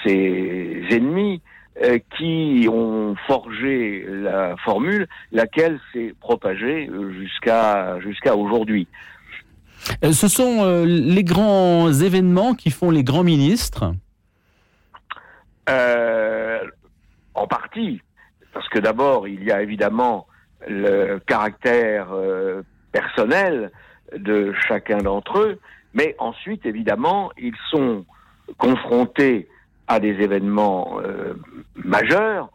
ses 0.05 0.85
ennemis 0.91 1.41
euh, 1.83 1.99
qui 2.17 2.67
ont 2.73 3.15
forgé 3.27 4.05
la 4.09 4.57
formule, 4.65 5.07
laquelle 5.31 5.79
s'est 5.93 6.15
propagée 6.21 6.89
jusqu'à 7.19 8.01
jusqu'à 8.01 8.35
aujourd'hui. 8.35 8.89
Euh, 10.03 10.13
ce 10.13 10.27
sont 10.29 10.65
euh, 10.65 10.85
les 10.87 11.23
grands 11.23 11.93
événements 11.93 12.55
qui 12.55 12.71
font 12.71 12.91
les 12.91 13.05
grands 13.05 13.25
ministres. 13.25 13.93
Euh, 15.69 16.61
En 17.35 17.47
partie, 17.47 18.01
parce 18.55 18.69
que 18.71 18.79
d'abord, 18.79 19.29
il 19.29 19.45
y 19.45 19.53
a 19.53 19.61
évidemment 19.61 20.27
le 20.67 21.19
caractère 21.19 22.09
personnel 22.91 23.71
de 24.17 24.55
chacun 24.67 24.99
d'entre 24.99 25.41
eux, 25.41 25.61
mais 25.93 26.17
ensuite, 26.19 26.65
évidemment, 26.65 27.31
ils 27.37 27.57
sont 27.71 28.07
confrontés 28.59 29.49
à 29.89 30.01
des 30.01 30.21
événements 30.21 30.99
majeurs. 31.77 32.51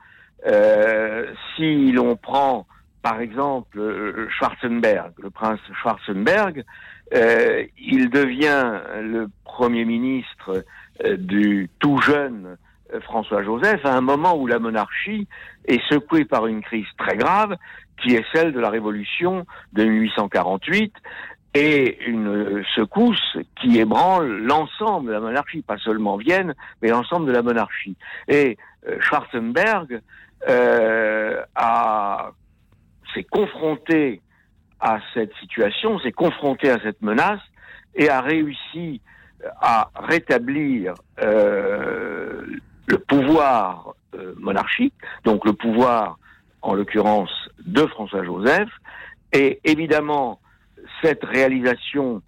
si 1.55 1.91
l'on 1.91 2.15
prend 2.15 2.65
par 3.01 3.19
exemple 3.19 3.79
Schwarzenberg, 4.37 5.13
le 5.17 5.29
prince 5.29 5.59
Schwarzenberg, 5.81 6.63
euh, 7.13 7.65
il 7.77 8.09
devient 8.09 8.79
le 9.01 9.27
Premier 9.43 9.83
ministre 9.83 10.63
euh, 11.03 11.17
du 11.17 11.69
tout 11.79 11.99
jeune 12.01 12.57
euh, 12.93 13.01
François 13.01 13.43
Joseph 13.43 13.85
à 13.85 13.95
un 13.95 14.01
moment 14.01 14.37
où 14.37 14.47
la 14.47 14.59
monarchie 14.59 15.27
est 15.65 15.81
secouée 15.89 16.23
par 16.23 16.47
une 16.47 16.61
crise 16.61 16.85
très 16.97 17.17
grave 17.17 17.57
qui 18.01 18.15
est 18.15 18.25
celle 18.33 18.53
de 18.53 18.59
la 18.59 18.69
Révolution 18.69 19.45
de 19.73 19.83
1848 19.83 20.93
et 21.53 22.01
une 22.07 22.63
secousse 22.75 23.37
qui 23.59 23.79
ébranle 23.79 24.37
l'ensemble 24.43 25.07
de 25.07 25.13
la 25.13 25.19
monarchie, 25.19 25.61
pas 25.61 25.77
seulement 25.77 26.17
Vienne, 26.17 26.53
mais 26.81 26.89
l'ensemble 26.89 27.27
de 27.27 27.31
la 27.33 27.41
monarchie. 27.41 27.95
Et 28.27 28.57
Schwarzenberg 28.99 30.01
a 30.47 32.31
s'est 33.13 33.23
confronté 33.23 34.21
à 34.79 34.99
cette 35.13 35.33
situation, 35.39 35.99
s'est 35.99 36.11
confronté 36.11 36.69
à 36.69 36.79
cette 36.81 37.01
menace 37.01 37.41
et 37.95 38.09
a 38.09 38.21
réussi 38.21 39.01
à 39.59 39.89
rétablir 39.95 40.93
euh, 41.21 42.45
le 42.87 42.97
pouvoir 42.97 43.93
euh, 44.15 44.33
monarchique, 44.37 44.93
donc 45.23 45.45
le 45.45 45.53
pouvoir 45.53 46.17
en 46.61 46.73
l'occurrence 46.73 47.31
de 47.65 47.85
François 47.87 48.23
Joseph, 48.23 48.69
et 49.33 49.59
évidemment 49.63 50.39
cette 51.01 51.23
réalisation 51.23 52.21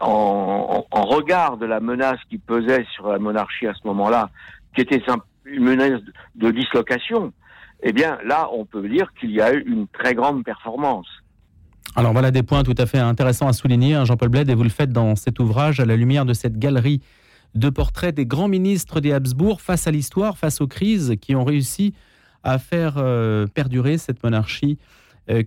en, 0.00 0.84
regard 0.92 1.56
de 1.56 1.66
la 1.66 1.80
menace 1.80 2.18
qui 2.28 2.38
pesait 2.38 2.86
sur 2.94 3.08
la 3.08 3.18
monarchie 3.18 3.66
à 3.66 3.74
ce 3.74 3.86
moment-là, 3.86 4.30
qui 4.74 4.80
était 4.82 5.02
une 5.44 5.64
menace 5.64 6.00
de 6.36 6.50
dislocation, 6.50 7.32
eh 7.82 7.92
bien 7.92 8.18
là 8.24 8.48
on 8.52 8.64
peut 8.64 8.88
dire 8.88 9.12
qu'il 9.18 9.30
y 9.30 9.40
a 9.40 9.52
eu 9.52 9.62
une 9.66 9.86
très 9.88 10.14
grande 10.14 10.44
performance. 10.44 11.06
Alors 11.96 12.12
voilà 12.12 12.30
des 12.30 12.42
points 12.42 12.62
tout 12.62 12.74
à 12.78 12.86
fait 12.86 12.98
intéressants 12.98 13.48
à 13.48 13.52
souligner, 13.52 13.94
hein, 13.94 14.04
Jean-Paul 14.04 14.28
Bled, 14.28 14.48
et 14.48 14.54
vous 14.54 14.62
le 14.62 14.68
faites 14.68 14.92
dans 14.92 15.16
cet 15.16 15.40
ouvrage 15.40 15.80
à 15.80 15.84
la 15.84 15.96
lumière 15.96 16.24
de 16.24 16.34
cette 16.34 16.58
galerie 16.58 17.00
de 17.54 17.68
portraits 17.68 18.14
des 18.14 18.26
grands 18.26 18.48
ministres 18.48 19.00
des 19.00 19.12
Habsbourg 19.12 19.60
face 19.60 19.86
à 19.86 19.90
l'histoire, 19.90 20.38
face 20.38 20.60
aux 20.60 20.68
crises 20.68 21.16
qui 21.20 21.34
ont 21.34 21.44
réussi 21.44 21.94
à 22.44 22.58
faire 22.58 22.94
euh, 22.96 23.46
perdurer 23.46 23.98
cette 23.98 24.22
monarchie 24.22 24.78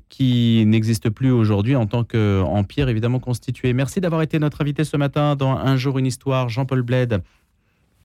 qui 0.10 0.64
n'existe 0.66 1.10
plus 1.10 1.32
aujourd'hui 1.32 1.76
en 1.76 1.86
tant 1.86 2.04
qu'empire 2.04 2.90
évidemment 2.90 3.20
constitué. 3.20 3.74
Merci 3.74 4.00
d'avoir 4.00 4.22
été 4.22 4.40
notre 4.40 4.62
invité 4.62 4.84
ce 4.84 4.96
matin 4.98 5.36
dans 5.36 5.58
Un 5.58 5.76
jour 5.78 5.98
une 5.98 6.06
histoire, 6.06 6.50
Jean-Paul 6.50 6.82
Bled. 6.84 7.22